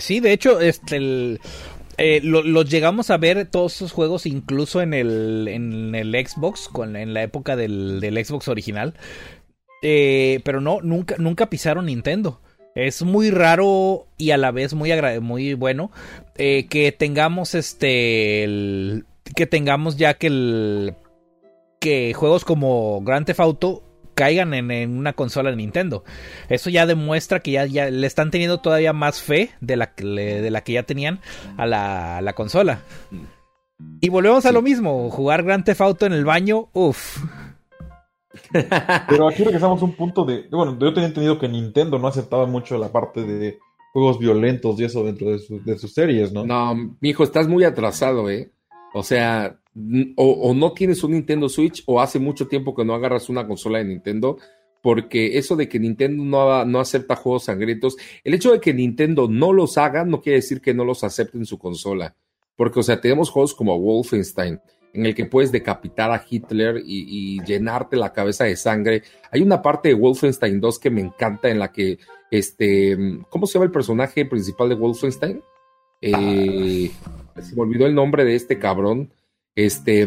[0.00, 1.38] Sí, de hecho, este,
[1.96, 7.12] eh, los llegamos a ver todos esos juegos incluso en el, en el Xbox, en
[7.12, 8.94] la época del, Xbox original.
[9.82, 12.40] Eh, pero no, nunca, nunca pisaron Nintendo.
[12.78, 15.90] Es muy raro y a la vez muy, muy bueno
[16.36, 19.04] que tengamos este el,
[19.34, 20.94] que tengamos ya que el
[21.80, 23.82] que juegos como Grand Theft Auto
[24.14, 26.04] caigan en, una consola de Nintendo.
[26.48, 30.48] Eso ya demuestra que ya, ya, le están teniendo todavía más fe de la, de
[30.50, 31.20] la que ya tenían
[31.56, 32.82] a la, consola.
[34.00, 37.18] Y volvemos a lo mismo, jugar Grand Theft Auto en el baño, uff.
[39.08, 42.46] Pero aquí regresamos a un punto de, bueno, yo tenía entendido que Nintendo no aceptaba
[42.46, 43.58] mucho la parte de
[43.92, 46.44] juegos violentos y eso dentro de, sus series, ¿no?
[46.44, 48.50] No, mijo, estás muy atrasado, ¿eh?
[48.94, 49.58] O sea,
[50.16, 53.78] o, no tienes un Nintendo Switch o hace mucho tiempo que no agarras una consola
[53.78, 54.38] de Nintendo,
[54.82, 59.28] porque eso de que Nintendo no, no acepta juegos sangrientos, el hecho de que Nintendo
[59.28, 62.14] no los haga no quiere decir que no los acepte en su consola.
[62.56, 64.60] Porque, o sea, tenemos juegos como Wolfenstein,
[64.92, 69.02] en el que puedes decapitar a Hitler y, llenarte la cabeza de sangre.
[69.30, 71.98] Hay una parte de Wolfenstein 2 que me encanta en la que,
[72.30, 72.96] este,
[73.28, 75.42] ¿cómo se llama el personaje principal de Wolfenstein?
[76.00, 76.90] Eh,
[77.40, 79.12] se me olvidó el nombre de este cabrón.
[79.54, 80.06] Este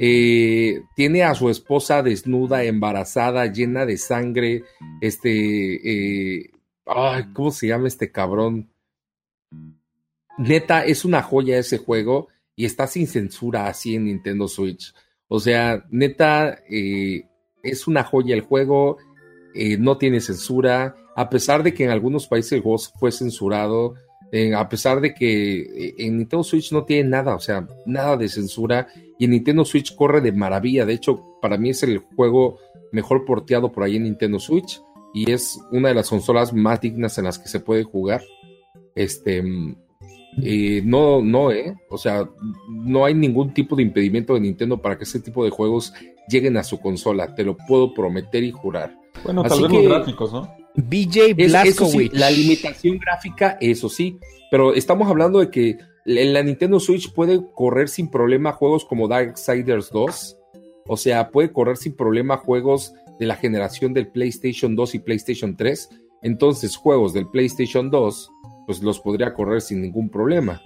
[0.00, 4.64] eh, tiene a su esposa desnuda, embarazada, llena de sangre.
[5.00, 6.50] Este, eh,
[7.32, 8.70] ¿cómo se llama este cabrón?
[10.38, 12.28] Neta, es una joya ese juego
[12.58, 14.92] y está sin censura así en Nintendo Switch.
[15.28, 18.98] O sea, neta, es una joya el juego,
[19.78, 23.94] no tiene censura, a pesar de que en algunos países el juego fue censurado
[24.56, 28.28] a pesar de que eh, en Nintendo Switch no tiene nada, o sea, nada de
[28.28, 28.88] censura,
[29.18, 30.84] y en Nintendo Switch corre de maravilla.
[30.84, 32.58] De hecho, para mí es el juego
[32.92, 34.80] mejor porteado por ahí en Nintendo Switch,
[35.14, 38.22] y es una de las consolas más dignas en las que se puede jugar.
[38.94, 39.42] Este.
[40.42, 41.74] Eh, no, no, eh.
[41.90, 42.28] O sea,
[42.68, 45.92] no hay ningún tipo de impedimento de Nintendo para que ese tipo de juegos
[46.28, 47.34] lleguen a su consola.
[47.34, 48.96] Te lo puedo prometer y jurar.
[49.24, 50.58] Bueno, tal vez los gráficos, ¿no?
[50.74, 52.12] BJ Blazkowicz.
[52.12, 54.16] la limitación gráfica, eso sí,
[54.50, 59.08] pero estamos hablando de que en la Nintendo Switch puede correr sin problema juegos como
[59.08, 60.36] Darksiders 2,
[60.86, 65.56] o sea, puede correr sin problema juegos de la generación del PlayStation 2 y PlayStation
[65.56, 65.88] 3,
[66.22, 68.30] entonces juegos del PlayStation 2
[68.68, 70.60] pues los podría correr sin ningún problema.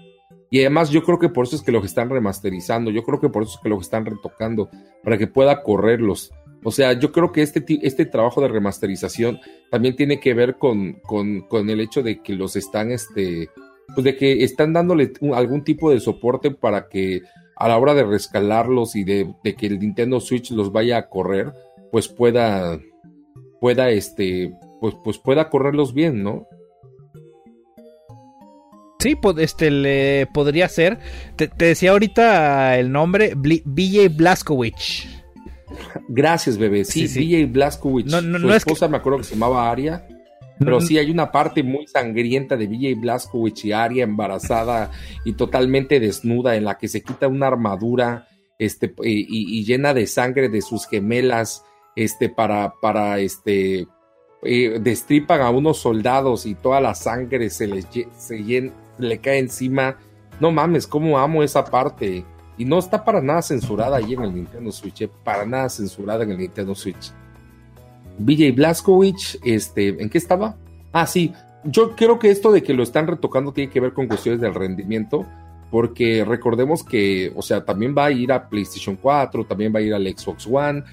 [0.50, 3.28] Y además yo creo que por eso es que los están remasterizando, yo creo que
[3.28, 4.68] por eso es que los están retocando,
[5.04, 6.32] para que pueda correrlos.
[6.64, 9.38] O sea, yo creo que este, este trabajo de remasterización
[9.70, 13.50] también tiene que ver con, con, el hecho de que los están, este,
[13.94, 17.22] pues de que están dándole algún tipo de soporte para que
[17.54, 21.52] a la hora de rescalarlos y de, que el Nintendo Switch los vaya a correr,
[21.92, 22.80] pues pueda,
[23.60, 26.48] pueda, este, pues, pues pueda correrlos bien, ¿no?
[29.02, 30.98] Sí, este le podría ser.
[31.36, 35.08] Te, decía ahorita el nombre, BJ Blazkowicz.
[36.08, 36.84] Gracias, bebé.
[36.84, 37.50] Sí, sí.
[38.06, 40.06] No, no, su esposa me acuerdo que se llamaba Aria.
[40.58, 44.92] Pero sí hay una parte muy sangrienta de BJ Blazkowicz y Aria embarazada
[45.24, 48.28] y totalmente desnuda en la que se quita una armadura
[48.58, 51.64] este, y, llena de sangre de sus gemelas
[51.96, 53.88] este, para, para este,
[54.44, 58.44] eh, destripan a unos soldados y toda la sangre se les se
[58.98, 59.96] le cae encima.
[60.40, 62.24] No mames, cómo amo esa parte.
[62.58, 66.24] Y no está para nada censurada ahí en el Nintendo Switch, eh, para nada censurada
[66.24, 67.12] en el Nintendo Switch.
[68.18, 70.56] BJ Blazkowicz, este, ¿en qué estaba?
[70.92, 71.32] Ah, sí,
[71.64, 74.54] yo creo que esto de que lo están retocando tiene que ver con cuestiones del
[74.54, 75.26] rendimiento,
[75.72, 79.82] porque recordemos que, o sea, también va a ir a PlayStation 4, también va a
[79.82, 80.84] ir al Xbox One.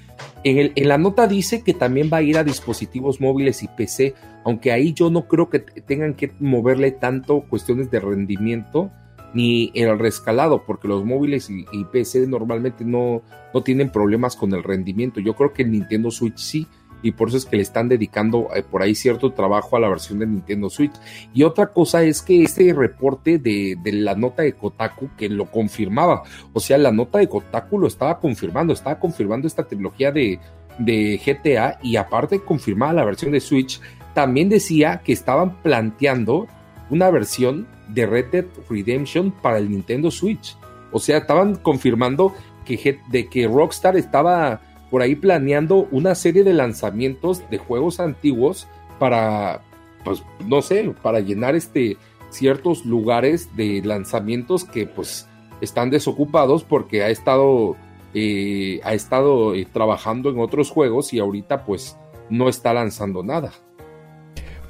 [0.42, 3.68] En, el, en la nota dice que también va a ir a dispositivos móviles y
[3.68, 8.90] PC, aunque ahí yo no creo que tengan que moverle tanto cuestiones de rendimiento
[9.34, 13.20] ni el rescalado, porque los móviles y, y PC normalmente no,
[13.52, 15.20] no tienen problemas con el rendimiento.
[15.20, 16.66] Yo creo que el Nintendo Switch sí
[17.02, 19.88] y por eso es que le están dedicando eh, por ahí cierto trabajo a la
[19.88, 20.92] versión de Nintendo Switch.
[21.32, 26.22] Y otra cosa es que este reporte de, la nota de Kotaku que lo confirmaba,
[26.52, 30.38] o sea, la nota de Kotaku lo estaba confirmando, estaba confirmando esta trilogía de,
[30.78, 33.80] de GTA y aparte confirmaba la versión de Switch,
[34.14, 36.48] también decía que estaban planteando
[36.90, 40.56] una versión de Red Dead Redemption para el Nintendo Switch.
[40.92, 42.34] O sea, estaban confirmando
[42.64, 44.60] que, de que Rockstar estaba
[44.90, 48.68] por ahí planeando una serie de lanzamientos de juegos antiguos
[48.98, 49.62] para,
[50.04, 51.96] pues, no sé, para llenar este
[52.30, 55.28] ciertos lugares de lanzamientos que pues
[55.60, 57.76] están desocupados porque ha estado
[58.14, 61.96] eh, ha estado eh, trabajando en otros juegos y ahorita pues
[62.28, 63.52] no está lanzando nada.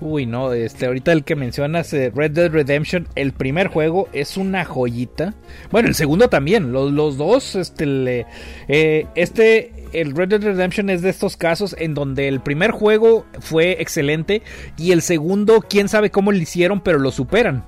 [0.01, 4.39] Uy, no, este, ahorita el que mencionas, eh, Red Dead Redemption, el primer juego es
[4.39, 5.35] una joyita.
[5.71, 8.27] Bueno, el segundo también, los, los dos, este,
[8.69, 13.27] eh, este, el Red Dead Redemption es de estos casos en donde el primer juego
[13.41, 14.43] fue excelente
[14.79, 17.65] y el segundo, quién sabe cómo lo hicieron, pero lo superan.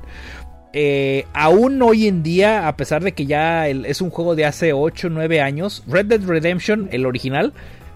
[0.72, 4.72] Eh, aún hoy en día, a pesar de que ya es un juego de hace
[4.72, 7.52] 8 o 9 años, Red Dead Redemption, el original,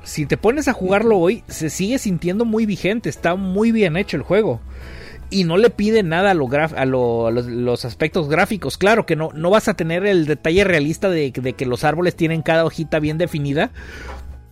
[0.07, 4.17] si te pones a jugarlo hoy, se sigue sintiendo muy vigente, está muy bien hecho
[4.17, 4.61] el juego.
[5.31, 8.79] Y no le pide nada a, lo a, los, aspectos gráficos.
[8.79, 12.43] Claro que no, no vas a tener el detalle realista de, que los árboles tienen
[12.43, 13.73] cada hojita bien definida.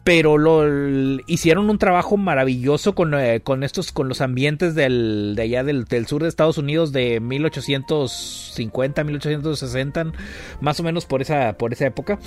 [0.03, 5.43] Pero lo, hicieron un trabajo maravilloso con, eh, con estos, con los ambientes del, de
[5.43, 10.13] allá del, del, sur de Estados Unidos de 1850, 1860,
[10.61, 12.19] más o menos por esa, por esa época.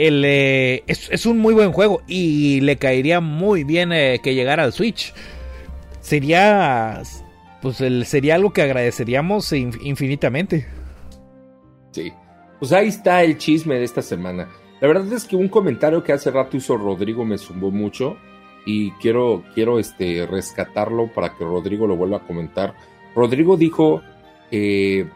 [0.00, 4.72] Eh, es, un muy buen juego y le caería muy bien eh, que llegara al
[4.72, 5.12] Switch.
[6.00, 7.02] Sería,
[7.60, 10.66] pues sería algo que agradeceríamos infinitamente.
[11.90, 12.12] Sí,
[12.60, 14.48] pues ahí está el chisme de esta semana.
[14.80, 18.16] La verdad es que un comentario que hace rato hizo Rodrigo me zumbó mucho
[18.64, 22.74] y quiero, quiero este, rescatarlo para que Rodrigo lo vuelva a comentar.
[23.16, 24.02] Rodrigo dijo
[24.52, 25.08] eh,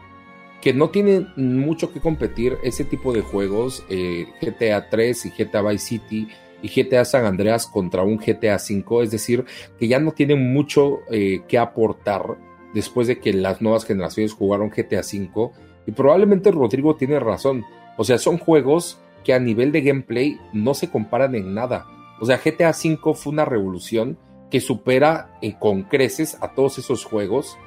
[0.63, 5.61] que no tiene mucho que competir ese tipo de juegos, eh, GTA 3 y GTA
[5.61, 6.29] Vice City
[6.61, 9.43] y GTA San Andreas contra un GTA 5, es decir,
[9.77, 12.37] que ya no tienen mucho eh, que aportar
[12.73, 15.51] después de que las nuevas generaciones jugaron GTA 5
[15.85, 17.65] y probablemente Rodrigo tiene razón,
[17.97, 21.87] o sea, son juegos que a nivel de gameplay no se comparan en nada,
[22.21, 24.17] o sea, GTA 5 fue una revolución
[24.49, 27.57] que supera eh, con creces a todos esos juegos.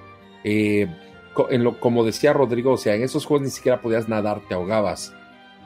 [0.45, 0.87] Eh,
[1.81, 5.13] como decía Rodrigo, o sea, en esos juegos ni siquiera podías nadar, te ahogabas.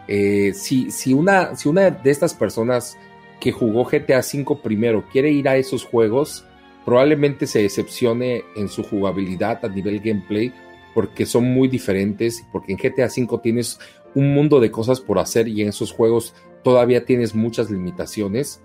[0.09, 2.99] Eh, si, si, una, si una de estas personas
[3.41, 6.45] que jugó GTA V primero quiere ir a esos juegos,
[6.85, 10.53] probablemente se decepcione en su jugabilidad a nivel gameplay,
[10.95, 13.79] porque son muy diferentes, porque en GTA V tienes
[14.14, 18.61] un mundo de cosas por hacer y en esos juegos todavía tienes muchas limitaciones,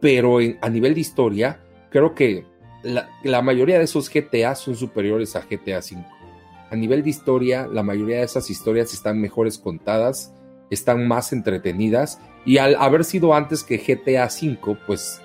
[0.00, 2.44] pero a nivel de historia, creo que
[2.82, 6.15] la, la mayoría de esos GTA son superiores a GTA V
[6.70, 10.32] a nivel de historia, la mayoría de esas historias están mejores contadas,
[10.70, 15.20] están más entretenidas y al haber sido antes que GTA V, pues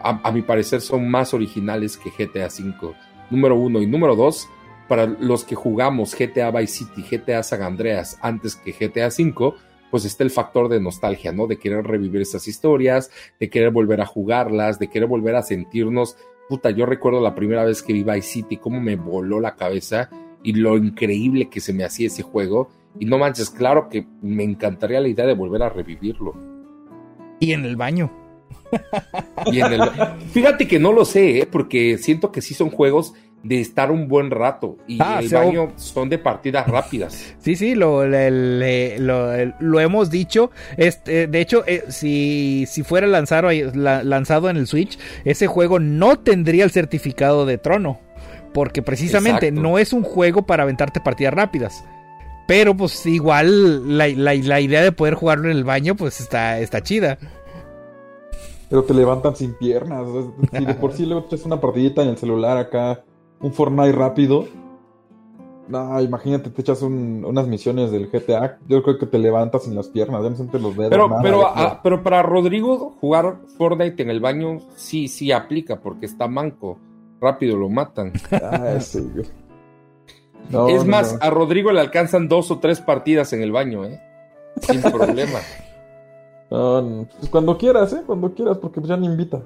[0.00, 2.94] a, mi parecer son más originales que GTA V.
[3.30, 4.48] Número uno y número dos,
[4.88, 9.54] para los que jugamos GTA Vice City, GTA San Andreas antes que GTA V,
[9.90, 11.46] pues está el factor de nostalgia, ¿no?
[11.46, 16.16] De querer revivir esas historias, de querer volver a jugarlas, de querer volver a sentirnos.
[16.48, 20.10] Puta, yo recuerdo la primera vez que vi Vice City, cómo me voló la cabeza
[20.42, 22.70] y lo increíble que se me hacía ese juego.
[22.98, 26.34] Y no manches, claro que me encantaría la idea de volver a revivirlo.
[27.38, 28.10] Y en el baño.
[29.46, 29.80] Y en el...
[30.32, 31.48] Fíjate que no lo sé, ¿eh?
[31.50, 35.72] porque siento que sí son juegos de estar un buen rato y ah, el baño
[35.76, 37.34] son de partidas rápidas.
[37.40, 40.50] Sí, sí, lo, lo, hemos dicho.
[40.76, 46.18] Este, de hecho, eh, si, si fuera lanzado, lanzado en el Switch, ese juego no
[46.18, 47.98] tendría el certificado de trono.
[48.52, 51.84] Porque precisamente no es un juego para aventarte partidas rápidas.
[52.46, 57.16] Pero pues igual la, idea de poder jugarlo en el baño pues está, está chida.
[58.68, 60.04] Pero te levantan sin piernas.
[60.52, 63.04] Si de por sí le echas una partidita en el celular acá,
[63.40, 64.46] un Fortnite rápido.
[65.68, 68.58] No, imagínate, te echas un- unas misiones del GTA.
[68.66, 70.90] Yo creo que te levantas sin las piernas, ya no sientes los dedos.
[70.90, 76.06] Pero, nada, pero, pero para Rodrigo, jugar Fortnite en el baño sí, sí aplica, porque
[76.06, 76.80] está manco.
[77.20, 78.12] Rápido lo matan.
[78.30, 79.26] Ay, sí, güey.
[80.50, 81.18] No, es no, más, no.
[81.22, 84.00] a Rodrigo le alcanzan dos o tres partidas en el baño, ¿eh?
[84.62, 85.38] Sin problema.
[86.50, 88.02] No, no, pues cuando quieras, ¿eh?
[88.04, 89.40] Cuando quieras, porque pues ya ni invitas.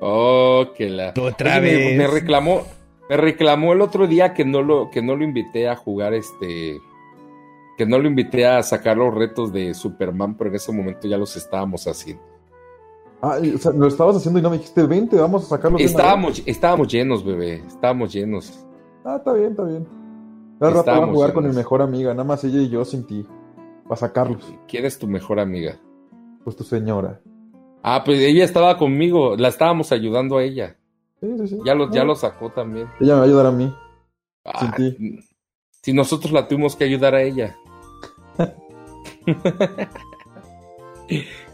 [0.00, 1.12] Oh, que la.
[1.20, 1.98] Otra Oye, me- vez.
[1.98, 2.62] Me, reclamó,
[3.08, 6.78] me reclamó el otro día que no lo, que no lo invité a jugar este.
[7.76, 11.18] Que no lo invité a sacar los retos de Superman, pero en ese momento ya
[11.18, 12.22] los estábamos haciendo.
[13.22, 15.76] Ah, o sea, lo estabas haciendo y no me dijiste, vente, vamos a sacarlo.
[15.78, 15.90] de una vez".
[15.90, 17.62] Estábamos, estábamos llenos, bebé.
[17.66, 18.66] Estábamos llenos.
[19.04, 19.86] Ah, está bien, está bien.
[20.60, 23.26] Al rato a jugar con mi mejor amiga, nada más ella y yo sin ti.
[23.84, 24.44] Para sacarlos.
[24.68, 25.78] ¿Quién es tu mejor amiga?
[26.44, 27.20] Pues tu señora.
[27.82, 30.76] Ah, pues ella estaba conmigo, la estábamos ayudando a ella.
[31.20, 31.58] Sí, sí, sí.
[31.64, 32.88] Ya lo, ya Ah, lo sacó también.
[33.00, 33.74] Ella me va a ayudar a mí.
[34.44, 35.18] Ah, ti.
[35.82, 37.56] Si nosotros la tuvimos que ayudar a ella.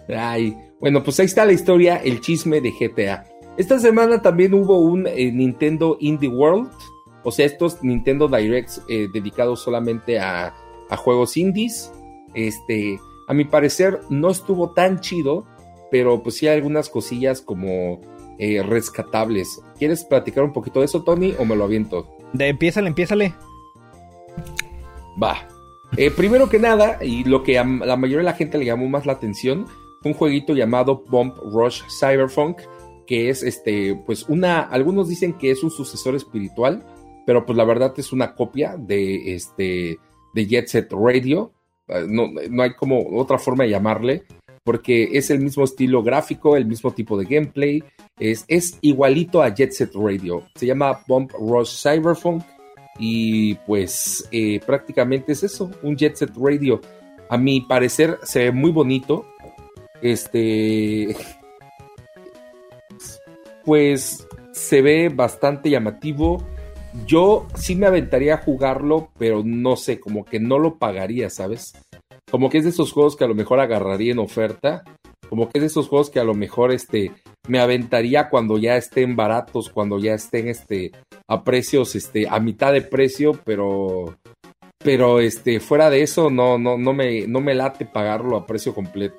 [0.08, 3.26] Ay, bueno, pues ahí está la historia, el chisme de GTA.
[3.56, 6.70] Esta semana también hubo un eh, Nintendo Indie World,
[7.24, 10.54] o sea, estos Nintendo Directs eh, dedicados solamente a,
[10.88, 11.92] a juegos indies.
[12.34, 15.46] Este, a mi parecer no estuvo tan chido,
[15.90, 18.00] pero pues sí hay algunas cosillas como
[18.38, 19.62] eh, rescatables.
[19.78, 22.06] ¿Quieres platicar un poquito de eso, Tony, o me lo aviento?
[22.32, 23.34] De, empiézale, empiézale.
[25.20, 25.48] Va.
[25.96, 28.88] Eh, primero que nada, y lo que a la mayoría de la gente le llamó
[28.88, 29.66] más la atención,
[30.04, 32.60] un jueguito llamado Bump Rush Cyberpunk,
[33.06, 36.84] que es este, pues una, algunos dicen que es un sucesor espiritual,
[37.26, 39.98] pero pues la verdad es una copia de este,
[40.34, 41.52] de Jet Set Radio.
[41.88, 44.24] Eh, No, no hay como otra forma de llamarle,
[44.64, 47.82] porque es el mismo estilo gráfico, el mismo tipo de gameplay,
[48.18, 50.42] es, es igualito a Jet Set Radio.
[50.54, 52.42] Se llama Bump Rush Cyberpunk.
[52.98, 56.80] Y pues eh, prácticamente es eso, un Jet Set Radio.
[57.28, 59.26] A mi parecer se ve muy bonito.
[60.02, 61.16] Este.
[63.64, 66.44] Pues se ve bastante llamativo.
[67.06, 71.74] Yo sí me aventaría a jugarlo, pero no sé, como que no lo pagaría, ¿sabes?
[72.30, 74.82] Como que es de esos juegos que a lo mejor agarraría en oferta.
[75.28, 77.12] Como que es de esos juegos que a lo mejor este,
[77.48, 80.92] me aventaría cuando ya estén baratos, cuando ya estén este,
[81.28, 84.16] a precios, este, a mitad de precio, pero,
[84.78, 88.74] pero este, fuera de eso, no, no, no me, no me late pagarlo a precio
[88.74, 89.16] completo.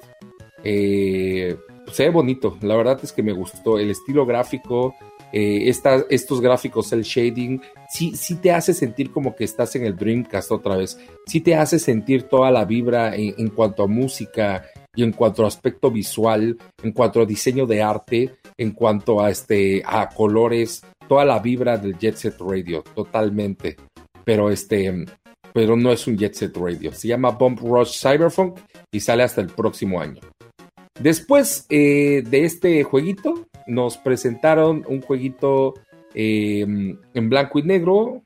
[0.69, 1.55] Eh,
[1.93, 4.95] se ve bonito, la verdad es que me gustó el estilo gráfico,
[5.31, 5.71] eh,
[6.09, 10.51] estos gráficos, el shading, sí, sí te hace sentir como que estás en el Dreamcast
[10.51, 15.03] otra vez, sí te hace sentir toda la vibra en, en cuanto a música y
[15.03, 19.81] en cuanto a aspecto visual, en cuanto a diseño de arte, en cuanto a este,
[19.85, 23.77] a colores, toda la vibra del Jet Set Radio, totalmente.
[24.25, 25.05] Pero este,
[25.53, 26.91] pero no es un Jet Set Radio.
[26.91, 28.59] Se llama Bump Rush Cyberpunk
[28.91, 30.19] y sale hasta el próximo año.
[30.99, 35.75] Después eh, de este jueguito, nos presentaron un jueguito
[36.13, 36.61] eh,
[37.13, 38.23] en blanco y negro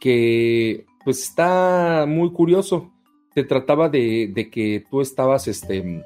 [0.00, 2.92] que pues está muy curioso.
[3.34, 6.04] Se trataba de, que tú estabas, este,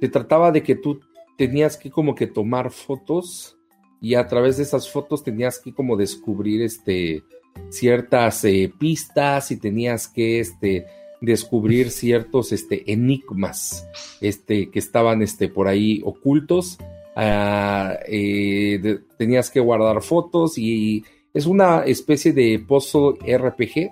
[0.00, 1.00] se trataba de que tú
[1.36, 3.56] tenías que como que tomar fotos
[4.00, 7.22] y a través de esas fotos tenías que como descubrir este
[7.70, 10.86] ciertas eh, pistas y tenías que este
[11.20, 13.86] descubrir ciertos este enigmas
[14.20, 16.78] este que estaban este por ahí ocultos
[17.20, 21.02] Ah, eh, de- tenías que guardar fotos y
[21.34, 23.90] es una especie de puzzle RPG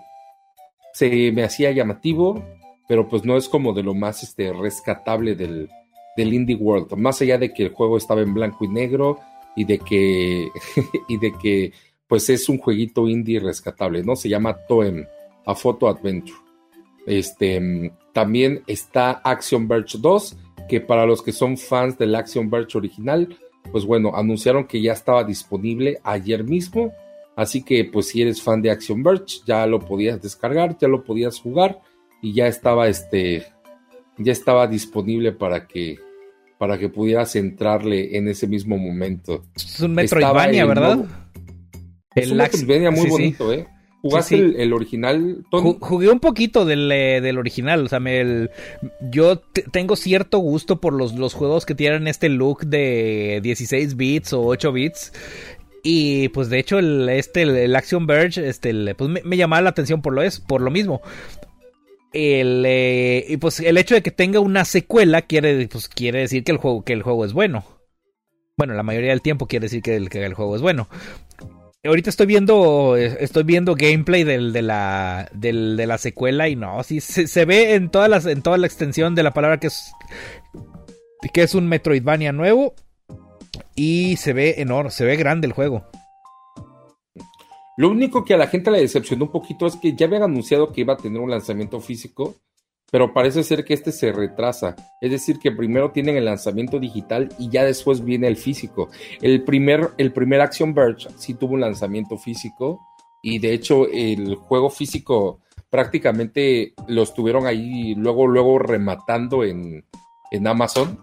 [0.93, 2.41] se me hacía llamativo
[2.87, 5.69] pero pues no es como de lo más este rescatable del,
[6.17, 9.19] del indie world más allá de que el juego estaba en blanco y negro
[9.57, 10.49] y de que
[11.09, 11.73] y de que
[12.07, 14.15] pues es un jueguito indie rescatable, ¿no?
[14.15, 15.05] Se llama Toem,
[15.45, 16.39] a Photo Adventure.
[17.07, 20.37] Este, también está Action Verge 2,
[20.69, 23.37] que para los que son fans del Action Verge original,
[23.73, 26.93] pues bueno, anunciaron que ya estaba disponible ayer mismo,
[27.37, 31.05] así que pues si eres fan de Action Verge, ya lo podías descargar, ya lo
[31.05, 31.81] podías jugar
[32.23, 33.45] y ya estaba este
[34.19, 35.99] ya estaba disponible para que
[36.59, 39.45] para que pudieras entrarle en ese mismo momento.
[39.55, 40.97] Es un Metroidvania, el ¿verdad?
[40.97, 41.09] modo-
[42.15, 43.11] Es un Metroidvania muy sí, sí.
[43.11, 43.67] bonito, ¿eh?
[44.11, 44.55] ¿Jugaste Sí, sí.
[44.57, 45.71] El, el original, Tony?
[45.71, 48.51] Ju- Jugué un poquito del, eh, del original, o sea, me, el-
[49.11, 53.97] yo te- tengo cierto gusto por los, los juegos que tienen este look de 16
[53.97, 55.13] bits o 8 bits.
[55.89, 59.37] Y pues de hecho el, este, el, el Action Verge este, el- pues me, me
[59.37, 61.01] llamaba la atención por lo, es, por lo mismo.
[62.13, 66.45] El, eh, y pues el hecho de que tenga una secuela quiere, pues, quiere decir
[66.45, 67.65] que el, juego, que el juego es bueno.
[68.57, 70.89] Bueno, la mayoría del tiempo quiere decir que el, que el juego es bueno.
[71.87, 77.27] Ahorita estoy viendo estoy viendo gameplay de, la, de la secuela y no, sí se,
[77.27, 79.93] se, ve en todas las en toda la extensión de la palabra que es
[81.33, 82.75] que es un Metroidvania nuevo
[83.75, 85.85] y se ve enorme, se ve grande el juego.
[87.77, 90.73] Lo único que a la gente le decepcionó un poquito es que ya habían anunciado
[90.73, 92.37] que iba a tener un lanzamiento físico,
[92.91, 94.77] pero parece ser que este se retrasa.
[95.01, 98.89] Es decir, que primero tienen el lanzamiento digital y ya después viene el físico.
[99.21, 102.81] El primer, el primer Action Verge sí tuvo un lanzamiento físico
[103.23, 109.85] y de hecho el juego físico prácticamente lo estuvieron ahí luego, luego rematando en,
[110.31, 111.01] en Amazon.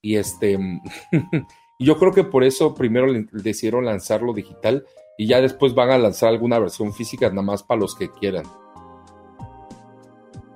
[0.00, 0.58] Y este,
[1.80, 4.84] yo creo que por eso primero decidieron lanzarlo digital
[5.18, 8.44] y ya después van a lanzar alguna versión física nada más para los que quieran.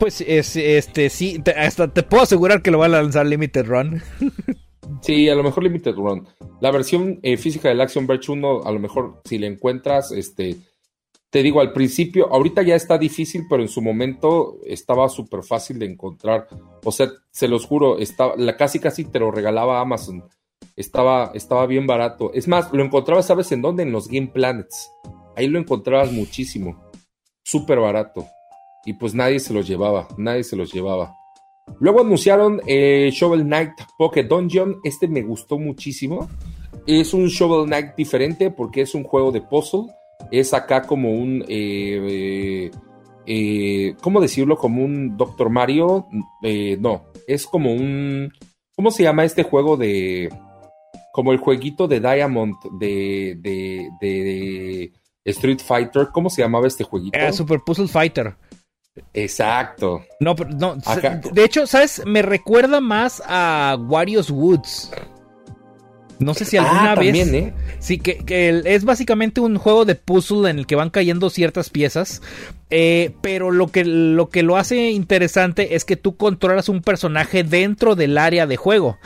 [0.01, 4.03] Pues es, este sí, hasta te puedo asegurar que lo van a lanzar Limited Run.
[5.03, 6.27] sí, a lo mejor Limited Run.
[6.61, 10.57] La versión eh, física del Action Verge 1, a lo mejor si la encuentras, este,
[11.31, 15.79] te digo, al principio, ahorita ya está difícil, pero en su momento estaba súper fácil
[15.79, 16.49] de encontrar.
[16.83, 20.25] O sea, se los juro, estaba, la casi casi te lo regalaba Amazon
[20.77, 22.33] estaba, estaba bien barato.
[22.35, 23.83] Es más, lo encontrabas, ¿sabes en dónde?
[23.83, 24.91] En los Game Planets.
[25.37, 26.91] Ahí lo encontrabas muchísimo.
[27.43, 28.27] Súper barato.
[28.85, 31.15] Y pues nadie se los llevaba, nadie se los llevaba.
[31.79, 34.81] Luego anunciaron eh, Shovel Knight Pocket Dungeon.
[34.83, 36.29] Este me gustó muchísimo.
[36.87, 39.87] Es un Shovel Knight diferente porque es un juego de puzzle.
[40.31, 41.45] Es acá como un...
[41.49, 42.71] Eh,
[43.27, 44.57] eh, ¿Cómo decirlo?
[44.57, 46.07] Como un Doctor Mario.
[46.79, 48.33] no, es como un...
[48.75, 50.31] ¿Cómo se llama este juego de
[51.13, 53.37] como el jueguito de Diamond de,
[54.01, 54.93] de,
[55.25, 56.09] Street Fighter.
[56.13, 57.19] ¿Cómo se llamaba este jueguito?
[57.33, 58.37] Super Puzzle Fighter.
[59.15, 60.05] Exacto.
[60.19, 60.77] No, no.
[61.33, 62.03] De hecho, ¿sabes?
[62.07, 64.91] Me recuerda más a Wario's Woods.
[66.19, 67.29] No sé si ah, alguna vez.
[67.33, 67.55] ¿eh?
[67.79, 72.21] Sí, que, es básicamente un juego de puzzle en el que van cayendo ciertas piezas.
[72.69, 77.43] Eh, pero lo que, lo que lo hace interesante es que tú controlas un personaje
[77.43, 78.99] dentro del área de juego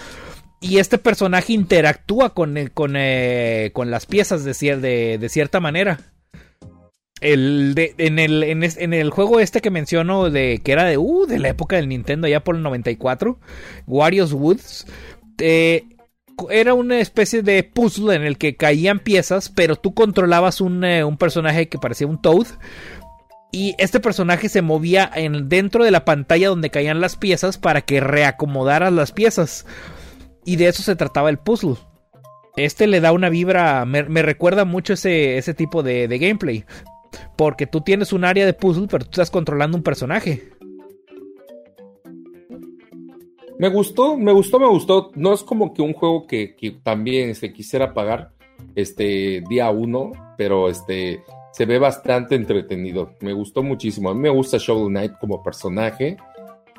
[0.61, 6.01] y este personaje interactúa con, con, eh, con las piezas de, de, cierta manera.
[7.21, 11.39] El en, el, en, el juego este que menciono de que era de, uh, de
[11.39, 13.39] la época del Nintendo ya por el 94,
[13.87, 14.87] Wario's Woods,
[15.39, 15.87] eh,
[16.51, 21.05] era una especie de puzzle en el que caían piezas, pero tú controlabas un, eh,
[21.05, 22.47] un personaje que parecía un Toad.
[23.53, 27.83] Y este personaje se movía en, dentro de la pantalla donde caían las piezas para
[27.83, 29.65] que reacomodaras las piezas.
[30.45, 31.77] Y de eso se trataba el puzzle.
[32.57, 36.65] Este le da una vibra, me, recuerda mucho ese, ese tipo de, gameplay.
[37.37, 40.55] Porque tú tienes un área de puzzle, pero tú estás controlando un personaje.
[43.59, 45.13] Me gustó, me gustó, me gustó.
[45.15, 48.33] No es como que un juego que, también se quisiera pagar
[48.75, 53.13] este día uno, pero este se ve bastante entretenido.
[53.21, 54.11] Me gustó muchísimo.
[54.11, 56.17] A mí me gusta Shovel Knight como personaje.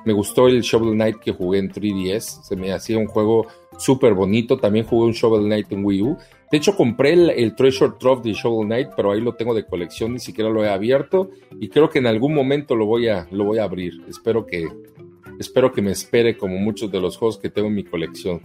[0.04, 2.44] Me gustó el Shovel Knight que jugué en 3DS.
[2.44, 4.58] Se me hacía un juego súper bonito.
[4.58, 6.18] También jugué un Shovel Knight en Wii U.
[6.52, 10.14] De hecho, compré el, Treasure Trove de Shovel Knight, pero ahí lo tengo de colección,
[10.14, 11.32] ni siquiera lo he abierto.
[11.60, 14.04] Y creo que en algún momento lo voy a, lo voy a abrir.
[14.08, 14.68] Espero que,
[15.40, 18.42] espero que me espere como muchos de los juegos que tengo en mi colección.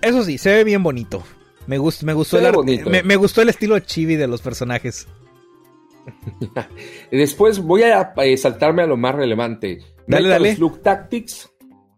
[0.00, 1.22] eso sí, se ve bien bonito.
[1.66, 5.06] Me, gustó, me, gustó el, me gustó el estilo chibi de los personajes.
[7.10, 9.80] Después voy a eh, saltarme a lo más relevante.
[10.06, 11.51] Metal Slug Tactics.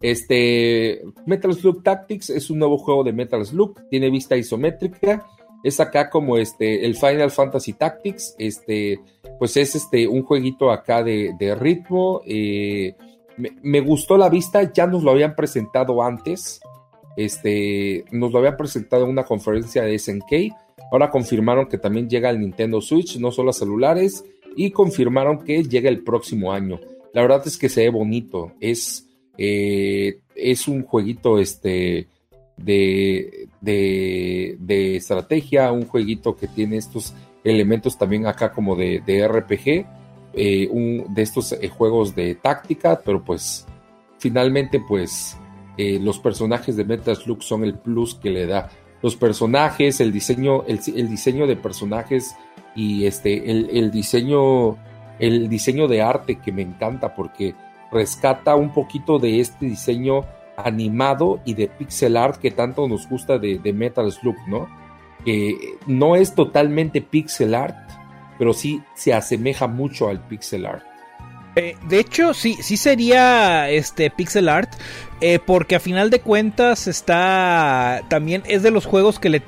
[0.05, 5.25] Este, Metal Slug Tactics es un nuevo juego de Metal Slug, tiene vista isométrica,
[5.63, 9.01] es acá como este, el Final Fantasy Tactics, este,
[9.39, 12.95] pues es este, un jueguito acá de, ritmo, eh,
[13.39, 16.61] me, gustó la vista, ya nos lo habían presentado antes,
[17.17, 20.55] este, nos lo habían presentado en una conferencia de SNK,
[20.93, 24.23] Ahora confirmaron que también llega el Nintendo Switch, no solo a celulares,
[24.55, 26.79] y confirmaron que llega el próximo año.
[27.15, 28.53] La verdad es que se ve bonito.
[28.61, 32.09] Es, eh, es un jueguito este,
[32.57, 39.87] de, de, estrategia, un jueguito que tiene estos elementos también acá como de, RPG,
[40.35, 43.67] eh, un, de estos eh, juegos de táctica, pero pues
[44.19, 45.37] finalmente pues
[45.77, 48.71] los personajes de Metal Slug son el plus que le da.
[49.03, 52.37] Los personajes, el diseño, el, diseño de personajes
[52.77, 54.77] y este, el, diseño,
[55.19, 57.57] el diseño de arte que me encanta porque
[57.95, 60.27] rescata un poquito de este diseño
[60.57, 64.69] animado y de pixel art que tanto nos gusta de, Metal Slug, ¿no?
[65.25, 67.77] Que no es totalmente pixel art,
[68.39, 70.85] pero sí se asemeja mucho al pixel art.
[71.57, 74.73] Eh, de hecho, sí, sí sería este pixel art.
[75.21, 78.03] eh, porque a final de cuentas está.
[78.09, 79.41] También es de los juegos que le,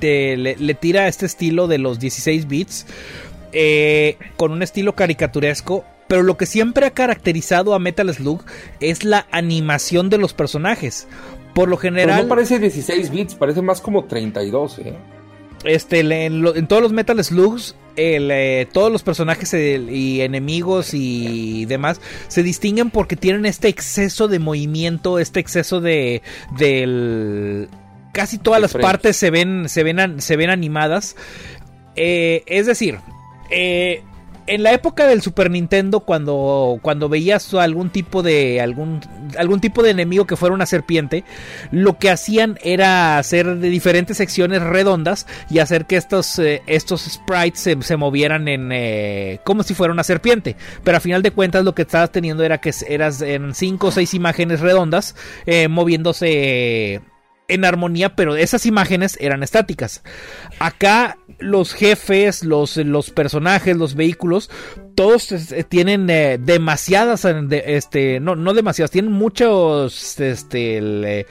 [0.73, 2.85] tira este estilo de los 16 bits.
[3.53, 5.83] eh, con un estilo caricaturesco.
[6.07, 8.43] Pero lo que siempre ha caracterizado a Metal Slug
[8.79, 11.07] es la animación de los personajes.
[11.53, 12.23] Por lo Pero general.
[12.23, 14.93] no parece 16 bits, parece más como 32, ¿eh?
[15.63, 20.91] Este, en, lo- en todos los Metal Slugs, el, eh, todos los personajes y enemigos
[20.93, 26.21] y demás se distinguen porque tienen este exceso de movimiento, este exceso de
[26.59, 27.69] del
[28.13, 31.15] casi todas las partes se ven se ven se ven animadas.
[31.95, 32.99] Eh, es decir,
[33.49, 34.03] eh,
[34.47, 39.01] en la época del Super Nintendo, cuando, cuando veías algún tipo de algún,
[39.37, 41.23] algún tipo de enemigo que fuera una serpiente,
[41.71, 47.01] lo que hacían era hacer de diferentes secciones redondas y hacer que estos, eh, estos
[47.01, 50.55] sprites se, se movieran en eh, como si fuera una serpiente.
[50.83, 53.91] Pero a final de cuentas lo que estabas teniendo era que eras en cinco o
[53.91, 57.01] seis imágenes redondas eh, moviéndose
[57.47, 60.03] en armonía, pero esas imágenes eran estáticas.
[60.59, 64.49] Acá los jefes, los, los personajes, los vehículos,
[64.95, 70.79] todos eh, tienen eh, demasiadas, de- este, no, no demasiadas, tienen muchos, este,
[71.19, 71.25] eh,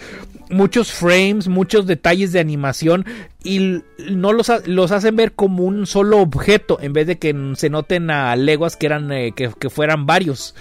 [0.49, 3.05] muchos frames, muchos detalles de animación
[3.43, 7.69] y no los, los hacen ver como un solo objeto en vez de que se
[7.69, 10.55] noten a leguas que eran, eh, que, que fueran varios.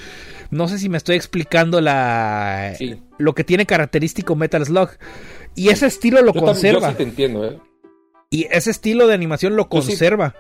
[0.51, 2.99] No sé si me estoy explicando la, Sí.
[3.17, 4.89] lo que tiene característico Metal Slug.
[5.55, 6.89] Y ese estilo lo Yo, tam- yo conserva.
[6.91, 7.59] sí te entiendo, ¿eh?
[8.29, 9.89] Y ese estilo de animación lo Yo sí.
[9.89, 10.35] conserva.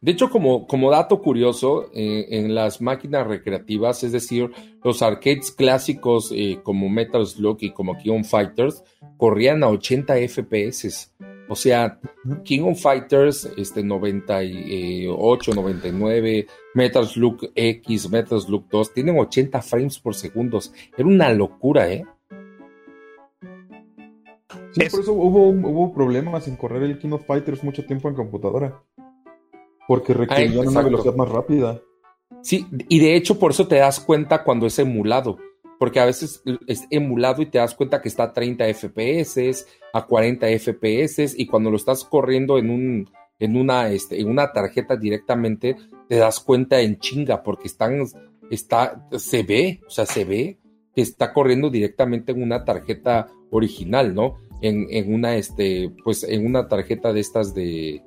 [0.00, 4.50] De hecho, como, como dato curioso, eh, en las máquinas recreativas, es decir,
[4.82, 8.82] los arcades clásicos eh, como Metal Slug y como King of Fighters,
[9.16, 11.10] corrían a 80 FPS.
[11.48, 11.98] O sea,
[12.44, 19.98] King of Fighters, este 98, 99, Metal Slug X, Metal Slug 2, tienen 80 frames
[19.98, 20.58] por segundo.
[20.96, 22.04] Era una locura, ¿eh?
[24.74, 28.08] Sí, Es- por eso hubo, hubo problemas en correr el King of Fighters mucho tiempo
[28.08, 28.82] en computadora.
[29.86, 30.90] Porque requerían una exacto.
[30.90, 31.80] velocidad más rápida.
[32.42, 35.38] Sí, y de hecho por eso te das cuenta cuando es emulado,
[35.78, 40.06] porque a veces es emulado y te das cuenta que está a 30 FPS, a
[40.06, 44.96] 40 FPS, y cuando lo estás corriendo en un en una este, en una tarjeta
[44.96, 45.76] directamente
[46.08, 48.02] te das cuenta en chinga porque están
[48.50, 50.58] está se ve, o sea, se ve
[50.94, 54.38] que está corriendo directamente en una tarjeta original, ¿no?
[54.66, 58.02] En, en una este pues en una tarjeta de estas de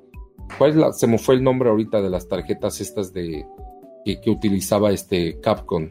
[0.56, 3.44] ¿Cuál es la se me fue el nombre ahorita de las tarjetas estas de
[4.04, 5.90] que, que utilizaba este Capcom.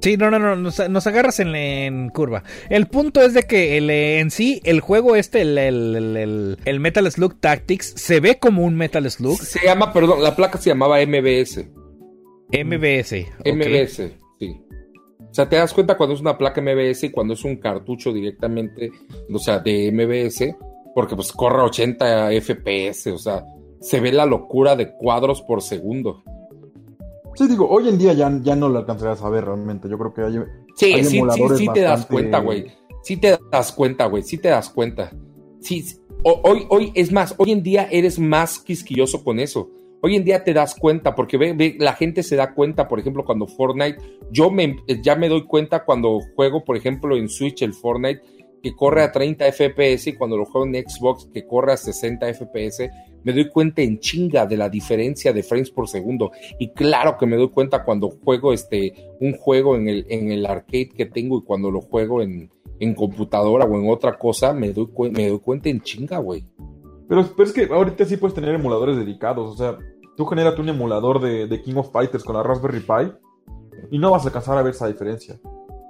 [0.00, 2.42] Sí, no, no, no, nos, nos agarras en, en curva.
[2.70, 7.10] El punto es de que el, en sí, el juego este, el, el- el- Metal
[7.12, 10.96] Slug Tactics, se ve como un Metal Slug Se llama, perdón, la placa se llamaba
[11.04, 11.66] MBS.
[12.52, 13.12] MBS.
[13.40, 13.46] ok.
[13.54, 14.12] MBS.
[15.30, 18.12] O sea, te das cuenta cuando es una placa MBS y cuando es un cartucho
[18.12, 18.90] directamente,
[19.32, 20.56] o sea, de MBS,
[20.94, 23.44] porque pues corre 80 FPS, o sea,
[23.80, 26.24] se ve la locura de cuadros por segundo.
[27.36, 29.88] Sí, digo, hoy en día ya, ya no lo alcanzarías a ver realmente.
[29.88, 30.44] Yo creo que hay.
[30.74, 32.66] Sí, Hay sí, sí, emuladores sí te das cuenta, güey.
[33.02, 34.22] Sí te das cuenta, güey.
[34.22, 35.12] Sí te das cuenta.
[35.60, 35.96] Sí, sí.
[36.22, 39.70] Hoy, hoy, es más, hoy en día eres más quisquilloso con eso.
[40.02, 42.98] Hoy en día te das cuenta, porque ve, ve, la gente se da cuenta, por
[42.98, 43.98] ejemplo, cuando Fortnite,
[44.30, 48.22] yo me, ya me doy cuenta cuando juego, por ejemplo, en Switch el Fortnite,
[48.62, 52.32] que corre a 30 FPS y cuando lo juego en Xbox, que corre a 60
[52.34, 52.90] FPS,
[53.24, 56.30] me doy cuenta en chinga de la diferencia de frames por segundo.
[56.58, 60.46] Y claro que me doy cuenta cuando juego este, un juego en el, en el
[60.46, 64.72] arcade que tengo y cuando lo juego en, en computadora o en otra cosa, me
[64.72, 66.44] doy, me doy cuenta en chinga, güey.
[67.08, 69.52] Pero, pero es que ahorita sí puedes tener emuladores dedicados.
[69.52, 69.78] O sea,
[70.20, 73.10] tú generate un emulador de, de King of Fighters con la Raspberry Pi
[73.90, 75.40] y no vas a alcanzar a ver esa diferencia.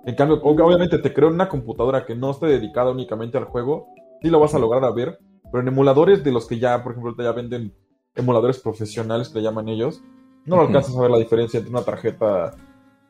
[0.06, 3.46] En cambio, ob- obviamente te creo en una computadora que no esté dedicada únicamente al
[3.46, 3.88] juego,
[4.22, 5.18] sí lo vas a lograr a ver.
[5.50, 7.74] Pero en emuladores de los que ya, por ejemplo, ya venden
[8.14, 10.00] emuladores profesionales que le llaman ellos,
[10.46, 12.52] no lo alcanzas a ver la diferencia entre una tarjeta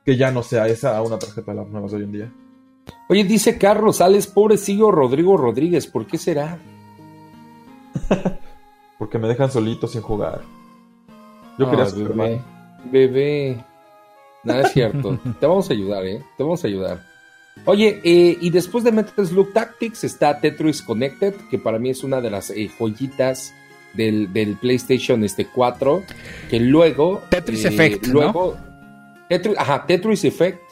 [0.06, 2.32] que ya no sea esa a una tarjeta de las nuevas de hoy en día.
[3.10, 6.59] Oye, dice Carlos Sales, pobrecillo Rodrigo Rodríguez, ¿por qué será?
[8.98, 10.40] Porque me dejan solito sin jugar.
[11.61, 12.45] Yo quería bebé, Superman.
[12.91, 13.65] bebé.
[14.45, 15.19] Nada es cierto.
[15.41, 16.23] Te vamos a ayudar, ¿eh?
[16.37, 17.03] Te vamos a ayudar.
[17.66, 22.03] Oye, eh, y después de Metal Slug Tactics está Tetris Connected, que para mí es
[22.03, 23.53] una de las eh, joyitas
[23.93, 26.03] del, del PlayStation este 4,
[26.49, 27.23] que luego...
[27.28, 28.12] Tetris eh, Effect, ¿no?
[28.15, 28.57] Luego...
[29.28, 30.62] Tetris, ajá, Tetris Effect,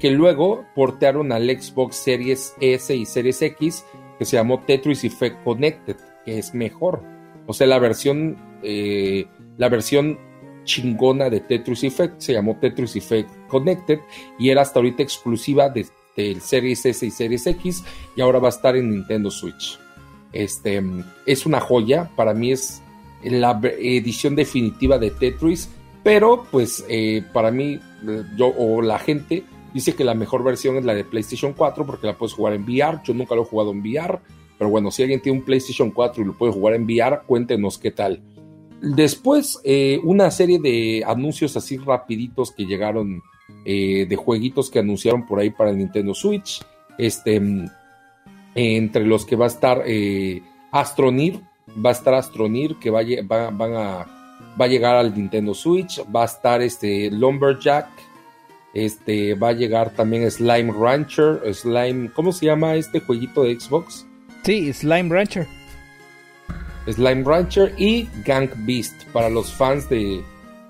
[0.00, 3.84] que luego portearon al Xbox Series S y Series X,
[4.18, 7.02] que se llamó Tetris Effect Connected, que es mejor.
[7.46, 10.18] O sea, la versión, eh, la versión
[10.64, 14.00] chingona de Tetris Effect, se llamó Tetris Effect Connected
[14.38, 15.86] y era hasta ahorita exclusiva de,
[16.16, 17.84] del Series S y Series X
[18.16, 19.78] y ahora va a estar en Nintendo Switch.
[20.32, 20.82] Este
[21.26, 22.82] es una joya, para mí es
[23.22, 25.68] la edición definitiva de Tetris,
[26.02, 27.78] pero pues eh, para mí
[28.36, 32.06] yo o la gente dice que la mejor versión es la de PlayStation 4 porque
[32.06, 34.18] la puedes jugar en VR, yo nunca lo he jugado en VR,
[34.58, 37.78] pero bueno, si alguien tiene un PlayStation 4 y lo puede jugar en VR, cuéntenos
[37.78, 38.20] qué tal.
[38.84, 43.22] Después, eh, una serie de anuncios así rapiditos que llegaron
[43.64, 46.62] eh, de jueguitos que anunciaron por ahí para Nintendo Switch.
[46.98, 47.40] Este,
[48.54, 51.40] entre los que va a estar eh, Astronir,
[51.84, 53.00] va a estar Astronir, que va,
[53.30, 54.06] va, a,
[54.60, 56.02] va a llegar al Nintendo Switch.
[56.14, 57.88] Va a estar este Lumberjack.
[58.74, 61.40] Este, va a llegar también Slime Rancher.
[61.54, 64.06] Slime, ¿cómo se llama este jueguito de Xbox?
[64.42, 65.46] Sí, Slime Rancher.
[66.86, 69.04] Slime Rancher y Gang Beast.
[69.12, 70.22] Para los fans de,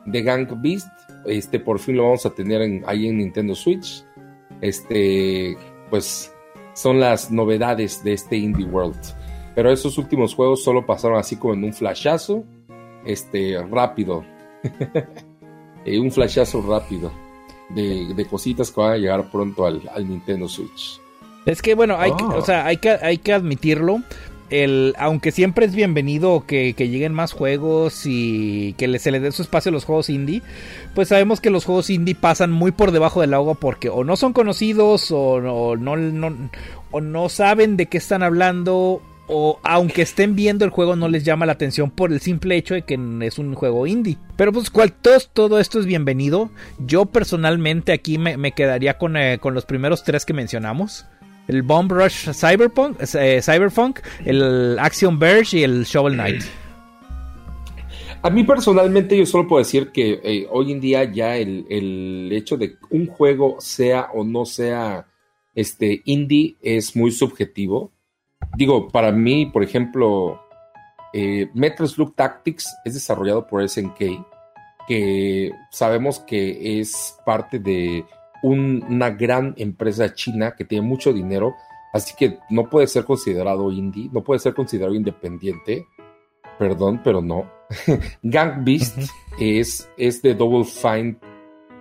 [0.06, 0.88] de Gang Beast,
[1.26, 4.04] este por fin lo vamos a tener ahí en Nintendo Switch.
[4.60, 5.56] Este,
[5.90, 6.32] pues
[6.74, 9.00] son las novedades de este Indie World.
[9.54, 12.44] Pero esos últimos juegos solo pasaron así como en un flashazo,
[13.04, 14.24] este, rápido.
[15.86, 17.12] un flashazo rápido
[17.70, 21.00] de, cositas que van a llegar pronto al, Nintendo Switch.
[21.46, 24.00] Es que bueno, hay, que, o sea, hay, que, hay que admitirlo
[24.50, 29.42] el, aunque siempre es bienvenido que, lleguen más juegos y que se le dé su
[29.42, 30.42] espacio a los juegos indie,
[30.94, 34.16] pues sabemos que los juegos indie pasan muy por debajo del agua porque o no
[34.16, 35.92] son conocidos o, no,
[36.90, 41.24] o no saben de qué están hablando o aunque estén viendo el juego no les
[41.24, 44.18] llama la atención por el simple hecho de que es un juego indie.
[44.36, 46.50] Pero pues cual, todo, todo esto es bienvenido.
[46.78, 51.06] Yo personalmente aquí me, quedaría con, eh, con los primeros tres que mencionamos
[51.48, 56.42] el Bomb Rush Cyberpunk, eh, Cyberpunk, el Action Verge y el Shovel Knight.
[58.24, 62.56] A mí personalmente yo solo puedo decir que eh, hoy en día ya el, hecho
[62.56, 65.06] de un juego sea o no sea
[65.54, 67.92] este indie es muy subjetivo.
[68.56, 70.40] Digo, para mí, por ejemplo,
[71.12, 74.00] eh, Metro Slug Tactics es desarrollado por SNK,
[74.88, 78.06] que sabemos que es parte de
[78.44, 81.54] una gran empresa china que tiene mucho dinero,
[81.92, 85.86] así que no puede ser considerado indie, no puede ser considerado independiente.
[86.58, 87.50] Perdón, pero no.
[88.22, 88.98] Gang Beast
[89.38, 91.16] es, es de Double Fine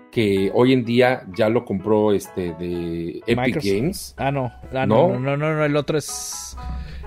[0.09, 4.15] que hoy en día ya lo compró este de Epic Games.
[4.17, 4.51] Ah, no.
[4.73, 5.19] Ah, no.
[5.19, 5.19] no.
[5.19, 6.55] No, no, el otro es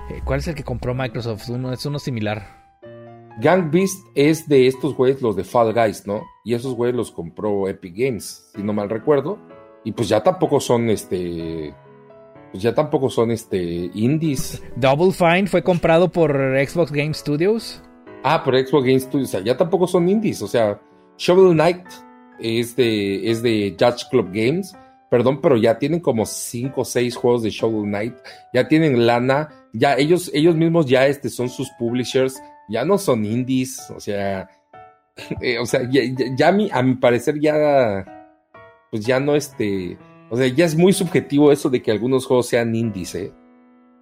[0.09, 1.49] eh, ¿Cuál es el que compró Microsoft?
[1.49, 2.66] Uno es uno similar.
[3.39, 6.23] Gang Beast es de estos güeyes, los de Fall Guys, ¿no?
[6.43, 9.37] Y esos güeyes los compró Epic Games, si no mal recuerdo.
[9.83, 11.73] Y pues ya tampoco son este.
[12.51, 14.63] Pues ya tampoco son este indies.
[14.75, 17.81] Double Fine fue comprado por Xbox Game Studios.
[18.23, 19.29] Ah, por Xbox Game Studios.
[19.29, 20.41] O sea, ya tampoco son indies.
[20.41, 20.81] O sea,
[21.17, 21.85] Shovel Knight
[22.39, 24.75] es de, es de Judge Club Games.
[25.11, 28.15] Perdón, pero ya tienen como 5 o 6 juegos de Shovel Knight.
[28.53, 29.49] Ya tienen lana.
[29.73, 34.49] Ya ellos, ellos mismos ya este, son sus publishers ya no son indies, o sea,
[35.41, 38.05] eh, o sea, ya, a, mi, a mi parecer ya,
[38.91, 39.97] pues ya no este,
[40.29, 43.33] o sea, ya es muy subjetivo eso de que algunos juegos sean indies, ¿eh?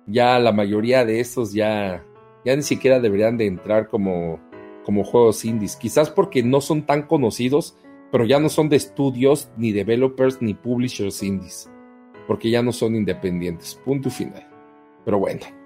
[0.08, 2.04] Ya la mayoría de estos ya,
[2.44, 4.40] ya ni siquiera deberían de entrar como,
[4.84, 7.78] como juegos indies, quizás porque no son tan conocidos,
[8.12, 11.70] pero ya no son de estudios, ni developers, ni publishers indies,
[12.28, 14.48] porque ya no son independientes, punto final.
[15.04, 15.65] Pero bueno.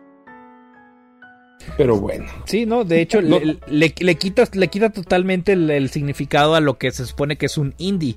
[1.78, 2.26] Pero bueno.
[2.46, 6.92] Sí, no, de hecho, Le, le, quita, le quita totalmente el, significado a lo que
[6.92, 8.16] se supone que es un indie.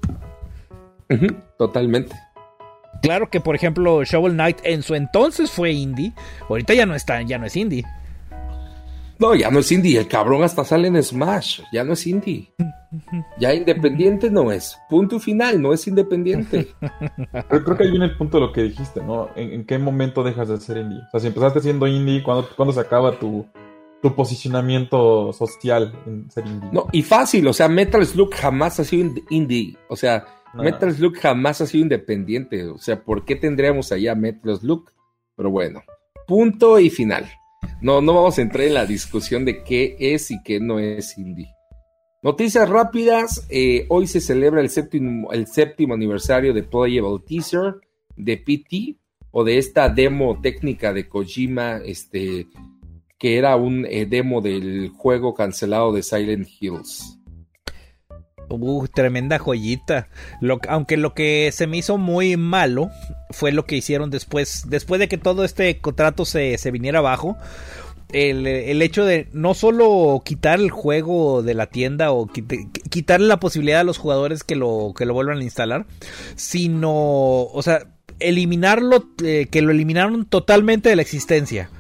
[1.59, 2.15] totalmente.
[3.03, 6.13] Claro que, por ejemplo, Shovel Knight en su entonces fue indie.
[6.49, 7.85] Ahorita ya no está, ya no es indie.
[9.23, 10.01] No, ya no es indie.
[10.01, 11.61] El cabrón hasta sale en Smash.
[11.73, 12.53] Ya no es indie.
[13.39, 14.77] Ya independiente no es.
[14.91, 16.75] Punto final, no es independiente.
[17.49, 19.29] Pero creo que ahí viene el punto de lo que dijiste, ¿no?
[19.37, 20.99] ¿En, qué momento dejas de ser indie?
[20.99, 23.47] O sea, si empezaste siendo indie, ¿cuándo, se acaba tu,
[24.03, 26.71] tu posicionamiento social en ser indie?
[26.73, 27.47] No, y fácil.
[27.47, 29.77] O sea, Metal Slug jamás ha sido indie.
[29.89, 32.67] O sea, Metal Slug jamás ha sido independiente.
[32.67, 34.91] O sea, ¿por qué tendríamos allá Metal Slug?
[35.37, 35.81] Pero bueno,
[36.27, 37.31] punto y final.
[37.81, 41.19] No, no vamos a entrar en la discusión de qué es y qué no es
[41.19, 41.53] indie.
[42.23, 43.47] Noticias rápidas.
[43.51, 47.75] Eh, hoy se celebra el séptimo, el séptimo aniversario de Playable Teaser
[48.17, 48.97] de PT
[49.33, 52.47] o de esta demo técnica de Kojima, este,
[53.19, 57.19] que era un eh, demo del juego cancelado de Silent Hills.
[58.49, 60.09] Uh, tremenda joyita.
[60.69, 62.91] aunque lo que se me hizo muy malo
[63.31, 64.65] fue lo que hicieron después.
[64.69, 67.37] Después de que todo este contrato se, se viniera abajo.
[68.13, 73.41] el, el, hecho de no solo quitar el juego de la tienda o quitarle la
[73.41, 75.87] posibilidad a los jugadores que lo, que lo vuelvan a instalar,
[76.37, 77.87] sino, o sea,
[78.19, 81.71] eliminarlo, eh, que lo eliminaron totalmente de la existencia.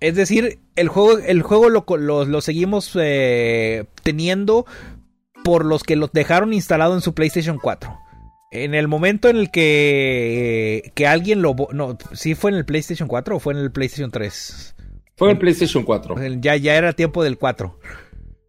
[0.00, 1.84] Es decir, el juego, el juego lo,
[2.26, 4.66] lo, seguimos eh, teniendo
[5.44, 7.96] por los que lo dejaron instalado en su PlayStation 4.
[8.50, 11.54] En el momento en el que, que alguien lo...
[11.72, 14.74] No, ¿sí fue en el PlayStation 4 o fue en el PlayStation 3?
[15.16, 16.16] Fue en el PlayStation 4.
[16.40, 17.78] Ya, ya era tiempo del 4.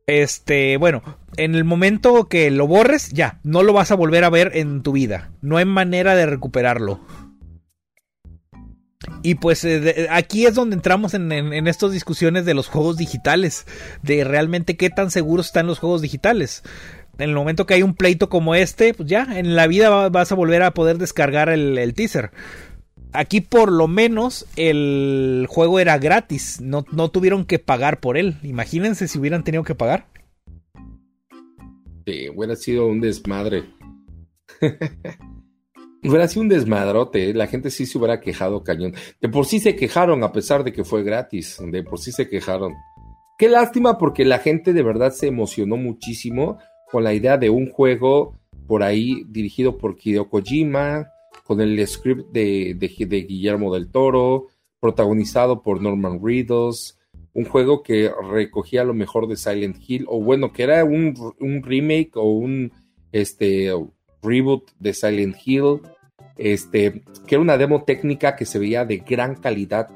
[0.07, 1.01] Este, bueno,
[1.35, 4.81] en el momento que lo borres, ya, no lo vas a volver a ver en
[4.81, 5.31] tu vida.
[5.41, 7.01] No hay manera de recuperarlo.
[9.21, 11.31] Y pues eh, aquí es donde entramos en,
[11.67, 13.65] estas discusiones de los juegos digitales,
[14.03, 16.63] de realmente qué tan seguros están los juegos digitales.
[17.17, 20.31] En el momento que hay un pleito como este, pues ya, en la vida vas
[20.31, 22.31] a volver a poder descargar el, teaser.
[23.13, 28.35] Aquí por lo menos el juego era gratis, no, no tuvieron que pagar por él.
[28.43, 30.07] Imagínense si hubieran tenido que pagar.
[32.05, 33.63] Sí, hubiera sido un desmadre.
[36.07, 37.33] Hubiera sido un desmadrote, ¿eh?
[37.33, 38.93] la gente sí se hubiera quejado cañón.
[39.21, 42.29] De por sí se quejaron a pesar de que fue gratis, de por sí se
[42.29, 42.73] quejaron.
[43.37, 46.57] Qué lástima porque la gente de verdad se emocionó muchísimo
[46.91, 51.09] con la idea de un juego por ahí dirigido por Hideo Kojima,
[51.43, 54.47] con el script de, de, Guillermo del Toro,
[54.79, 56.97] protagonizado por Norman Reedus,
[57.33, 61.61] un juego que recogía lo mejor de Silent Hill, o bueno, que era un, un
[61.61, 62.71] remake o un
[63.11, 63.71] este,
[64.23, 65.81] reboot de Silent Hill,
[66.37, 69.89] este, que era una demo técnica que se veía de gran calidad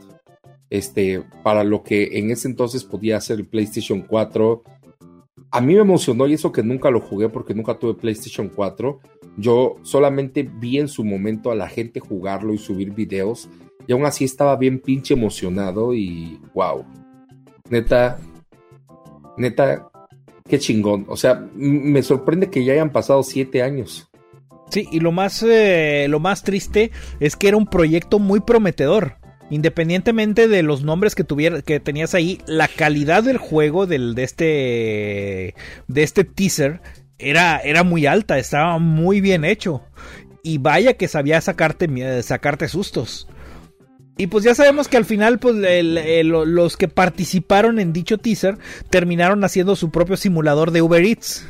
[0.69, 4.63] este, para lo que en ese entonces podía ser el PlayStation 4.
[5.51, 8.99] A mí me emocionó y eso que nunca lo jugué porque nunca tuve PlayStation 4.
[9.37, 13.49] Yo solamente vi en su momento a la gente jugarlo y subir videos
[13.87, 16.85] y aún así estaba bien pinche emocionado y wow.
[17.69, 18.19] Neta,
[19.37, 19.89] neta,
[20.47, 21.05] qué chingón.
[21.07, 24.08] O sea, me sorprende que ya hayan pasado siete años.
[24.69, 29.17] Sí, y lo más, eh, lo más triste es que era un proyecto muy prometedor.
[29.51, 34.23] Independientemente de los nombres que tuviera, que tenías ahí, la calidad del juego del, de
[34.23, 35.55] este,
[35.87, 36.81] de este teaser
[37.17, 39.81] era, era muy alta, estaba muy bien hecho.
[40.43, 43.27] Y vaya que sabía sacarte, sacarte sustos.
[44.17, 48.57] Y pues ya sabemos que al final, pues los que participaron en dicho teaser
[48.89, 51.47] terminaron haciendo su propio simulador de Uber Eats.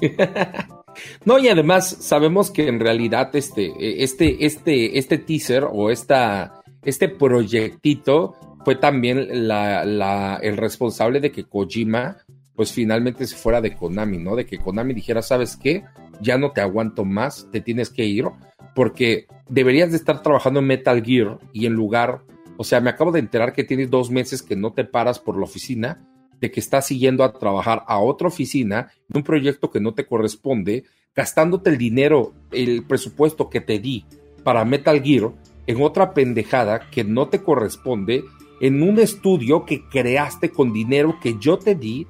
[1.24, 7.08] No, y además sabemos que en realidad este, este, este, este teaser o esta, este
[7.08, 12.18] proyectito fue también la, el responsable de que Kojima
[12.54, 14.36] pues finalmente se fuera de Konami, ¿no?
[14.36, 15.84] De que Konami dijera, ¿sabes qué?
[16.20, 18.26] Ya no te aguanto más, te tienes que ir,
[18.74, 22.22] porque deberías de estar trabajando en Metal Gear y en lugar,
[22.58, 25.36] o sea, me acabo de enterar que tienes dos meses que no te paras por
[25.38, 26.06] la oficina
[26.42, 30.06] de que estás siguiendo a trabajar a otra oficina en un proyecto que no te
[30.06, 34.04] corresponde, gastándote el dinero, el presupuesto que te di
[34.42, 35.30] para Metal Gear
[35.68, 38.24] en otra pendejada que no te corresponde,
[38.60, 42.08] en un estudio que creaste con dinero que yo te di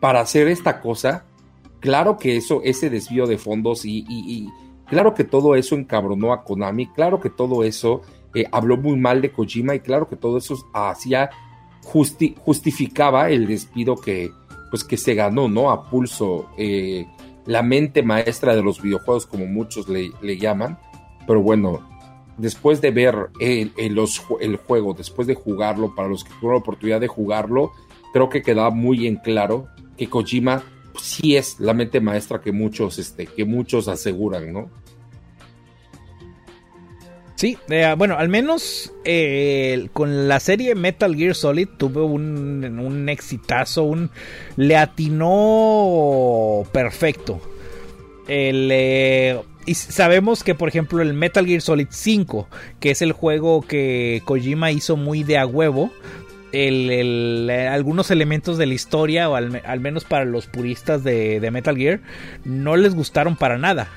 [0.00, 1.24] para hacer esta cosa.
[1.78, 4.48] Claro que eso, ese desvío de fondos y,
[4.86, 8.02] claro que todo eso encabronó a Konami, claro que todo eso
[8.34, 11.30] eh, habló muy mal de Kojima y claro que todo eso hacía
[11.88, 14.30] justificaba el despido que,
[14.70, 15.70] pues, que se ganó, ¿no?
[15.70, 17.06] A pulso, eh,
[17.46, 20.78] la mente maestra de los videojuegos, como muchos le, llaman.
[21.26, 21.80] Pero bueno,
[22.36, 27.00] después de ver el, el, juego, después de jugarlo, para los que tuvieron la oportunidad
[27.00, 27.72] de jugarlo,
[28.12, 30.62] creo que queda muy en claro que Kojima
[31.00, 34.70] sí es la mente maestra que muchos, este, que muchos aseguran, ¿no?
[37.38, 43.08] Sí, eh, bueno, al menos eh, con la serie Metal Gear Solid tuvo un, un
[43.08, 44.10] exitazo, un
[44.56, 47.40] le atinó perfecto.
[48.26, 52.48] Eh, y sabemos que, por ejemplo, el Metal Gear Solid 5,
[52.80, 55.92] que es el juego que Kojima hizo muy de a huevo,
[56.52, 62.00] algunos elementos de la historia, o al, menos para los puristas de, de Metal Gear,
[62.44, 63.88] no les gustaron para nada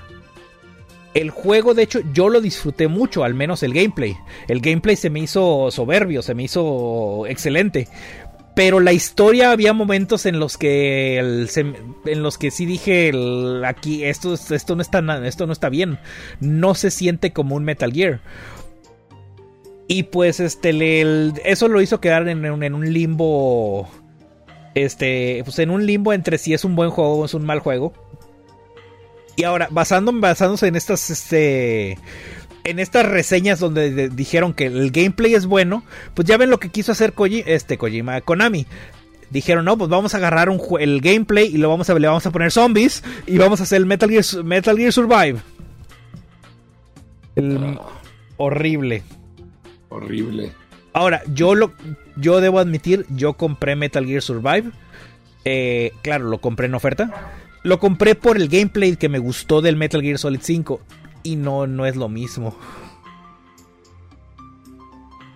[1.13, 4.15] el juego, de hecho, yo lo disfruté mucho, al menos el gameplay.
[4.47, 7.87] El gameplay se me hizo soberbio, se me hizo excelente.
[8.55, 13.11] Pero la historia había momentos en los que en los que sí dije
[13.65, 15.99] aquí esto, esto no está esto no está bien.
[16.41, 18.19] No se siente como un Metal Gear.
[19.87, 21.01] Y pues este
[21.45, 23.89] eso lo hizo quedar en, un limbo
[24.75, 27.59] este pues en un limbo entre si es un buen juego o es un mal
[27.59, 27.93] juego.
[29.35, 31.97] Y ahora, basando, basándose en estas, este,
[32.63, 35.83] en estas reseñas donde de- dijeron que el gameplay es bueno,
[36.13, 38.67] pues ya ven lo que quiso hacer Koji- este Kojima Konami.
[39.29, 42.25] Dijeron, no, pues vamos a agarrar un el gameplay y lo vamos a, le vamos
[42.25, 45.39] a poner zombies y vamos a hacer el Metal Gear, Metal Gear Survive.
[47.35, 47.81] El- Ah,
[48.37, 49.03] horrible.
[49.89, 50.51] horrible.
[50.93, 51.71] Ahora, yo lo
[52.17, 54.71] yo debo admitir, yo compré Metal Gear Survive.
[55.45, 57.31] Eh, claro, lo compré en oferta.
[57.63, 60.81] Lo compré por el gameplay que me gustó del Metal Gear Solid 5.
[61.23, 62.55] Y no, no es lo mismo.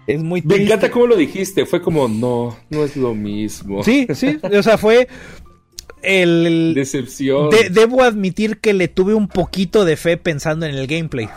[0.08, 0.66] Es muy Me triste.
[0.66, 1.66] encanta cómo lo dijiste.
[1.66, 3.84] Fue como, no, no es lo mismo.
[3.84, 4.38] Sí, sí.
[4.58, 5.08] O sea, fue.
[6.04, 7.50] El, el- Decepción.
[7.50, 11.28] de- debo admitir que le tuve un poquito de fe pensando en el gameplay.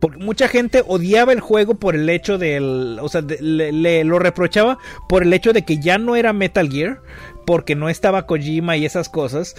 [0.00, 2.98] Porque mucha gente odiaba el juego por el hecho del.
[3.00, 6.34] O sea, de- le, le- lo reprochaba por el hecho de que ya no era
[6.34, 7.00] Metal Gear.
[7.46, 9.56] Porque no estaba Kojima y esas cosas.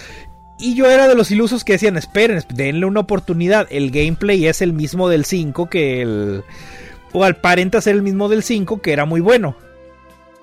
[0.59, 3.67] Y yo era de los ilusos que decían: esperen, denle una oportunidad.
[3.69, 6.43] El gameplay es el mismo del 5 que el.
[7.11, 9.55] O aparenta ser el mismo del 5 que era muy bueno.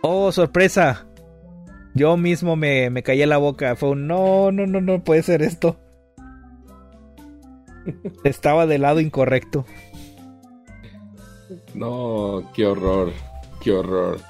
[0.02, 1.06] Oh, sorpresa.
[1.94, 3.76] Yo mismo me, me callé la boca.
[3.76, 5.78] Fue un no, no, no, no puede ser esto.
[8.24, 9.66] Estaba del lado incorrecto.
[11.74, 13.12] No, qué horror,
[13.62, 14.20] qué horror.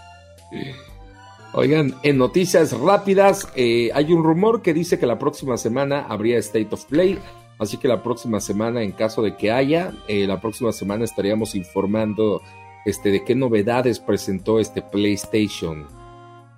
[1.52, 6.38] Oigan, en noticias rápidas, eh, hay un rumor que dice que la próxima semana habría
[6.38, 7.18] State of Play,
[7.58, 11.56] así que la próxima semana, en caso de que haya, eh, la próxima semana estaríamos
[11.56, 12.40] informando
[12.86, 15.88] este, de qué novedades presentó este PlayStation.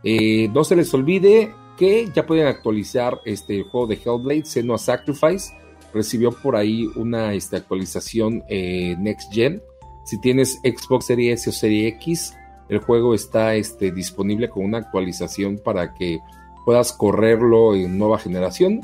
[0.04, 4.76] Eh, no se les olvide que ya pueden actualizar este el juego de Hellblade, Senua
[4.76, 5.54] Sacrifice.
[5.94, 9.62] Recibió por ahí una este, actualización Next Gen.
[10.04, 12.34] Si tienes Xbox Series S o Series X,
[12.68, 16.20] el juego está este, disponible con una actualización para que
[16.64, 18.80] puedas correrlo en nueva generación.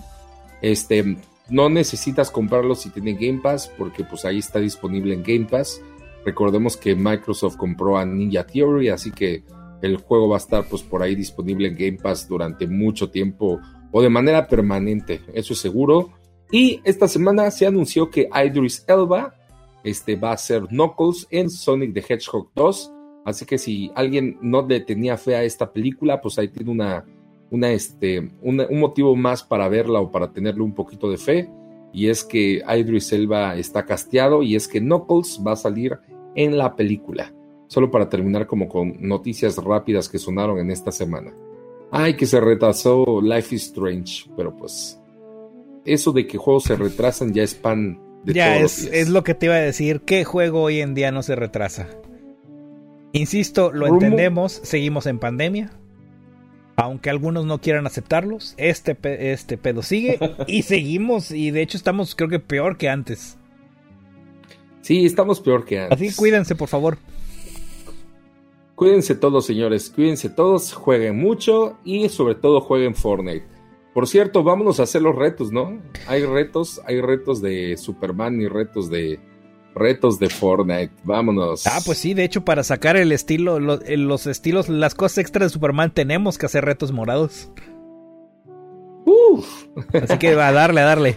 [0.61, 1.17] Este,
[1.49, 5.81] no necesitas comprarlo si tiene Game Pass, porque pues ahí está disponible en Game Pass.
[6.25, 9.45] Recordemos que Microsoft compró a Ninja Theory, así que
[9.81, 13.61] el juego va a estar pues por ahí disponible en Game Pass durante mucho tiempo
[13.91, 16.11] o de manera permanente, eso es seguro.
[16.51, 19.35] Y esta semana se anunció que Idris Elba
[19.85, 22.93] este, va a ser Knuckles en Sonic the Hedgehog 2.
[23.29, 27.05] Así que si alguien no le tenía fe a esta película, pues ahí tiene una,
[27.51, 31.51] una, este, una- un motivo más para verla o para tenerle un poquito de fe.
[31.93, 35.99] Y es que Idris Elba está casteado y es que Knuckles va a salir
[36.35, 37.33] en la película.
[37.67, 41.33] Solo para terminar como con noticias rápidas que sonaron en esta semana.
[41.91, 45.01] Ay, que se retrasó Life is Strange, pero pues
[45.85, 48.95] eso de que juegos se retrasan ya es pan de ya todos los es, días.
[48.95, 50.03] es lo que te iba a decir.
[50.03, 51.89] ¿Qué juego hoy en día no se retrasa?
[53.13, 54.53] Insisto, lo entendemos.
[54.63, 55.71] Seguimos en pandemia.
[56.77, 61.31] Aunque algunos no quieran aceptarlos, este, pe- este pedo sigue y seguimos.
[61.33, 63.37] Y de hecho, estamos, creo que peor que antes.
[64.83, 65.97] Sí, estamos peor que antes.
[65.97, 66.99] Así que cuídense, por favor.
[68.75, 73.45] Cuídense todos, señores, cuídense todos, jueguen mucho y sobre todo jueguen Fortnite.
[73.93, 75.83] Por cierto, vámonos a hacer los retos, ¿no?
[76.07, 79.19] Hay retos, hay retos de Superman y retos de
[79.75, 80.91] retos de Fortnite.
[81.05, 81.67] Vámonos.
[81.67, 85.19] Ah, pues sí, de hecho, para sacar el estilo, lo- eh, los estilos, las cosas
[85.19, 87.51] extras de Superman, tenemos que hacer retos morados.
[89.05, 91.17] Uf, Así que va a darle, a darle.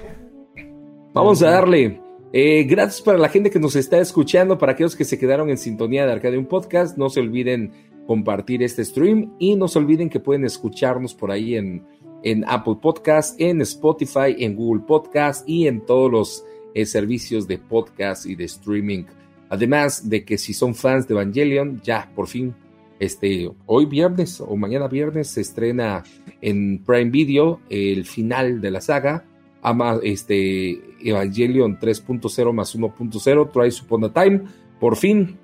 [1.14, 1.99] vamos a darle.
[2.34, 5.57] Eh, gracias para la gente que nos está escuchando, para aquellos que se quedaron en
[5.57, 6.98] sintonía de Arcadium Podcast.
[6.98, 7.72] No se olviden
[8.07, 11.84] compartir este stream y no se olviden que pueden escucharnos por ahí en,
[12.23, 17.57] en Apple Podcast, en Spotify, en Google Podcast y en todos los eh, servicios de
[17.57, 19.03] podcast y de streaming.
[19.49, 22.56] Además de que si son fans de Evangelion, ya por fin,
[22.99, 26.03] este, hoy viernes o mañana viernes se estrena
[26.39, 29.26] en Prime Video el final de la saga.
[29.61, 34.41] Ama este Evangelion 3.0 más 1.0, Twice Upon a Time.
[34.80, 35.38] Por fin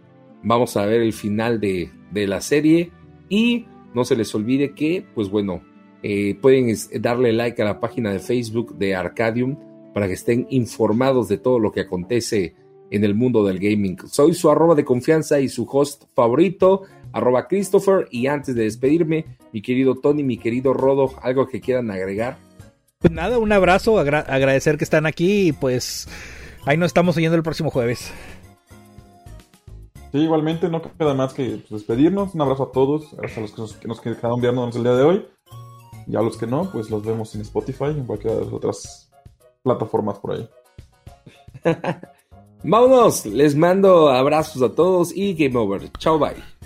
[0.44, 2.92] vamos a ver el final de, de la serie.
[3.28, 5.62] Y no se les olvide que, pues bueno,
[6.04, 9.58] eh, pueden darle like a la página de Facebook de Arcadium
[9.98, 12.54] para que estén informados de todo lo que acontece
[12.92, 13.98] en el mundo del gaming.
[14.08, 16.84] Soy su arroba de confianza y su host favorito,
[17.14, 18.08] arroba Christopher.
[18.12, 22.38] Y antes de despedirme, mi querido Tony, mi querido Rodo, algo que quieran agregar.
[23.00, 26.08] Pues nada, un abrazo, agra- agradecer que están aquí y pues
[26.66, 28.12] ahí nos estamos oyendo el próximo jueves.
[30.12, 32.36] Sí, igualmente no queda más que pues, despedirnos.
[32.36, 34.94] Un abrazo a todos, gracias a los que nos, que nos quedaron viéndonos el día
[34.94, 35.26] de hoy.
[36.06, 38.54] Y a los que no, pues los vemos en Spotify y en cualquiera de las
[38.54, 39.07] otras
[39.68, 40.50] plataformas por ahí.
[42.64, 45.92] Vámonos, les mando abrazos a todos y game over.
[46.00, 46.57] Chao, bye.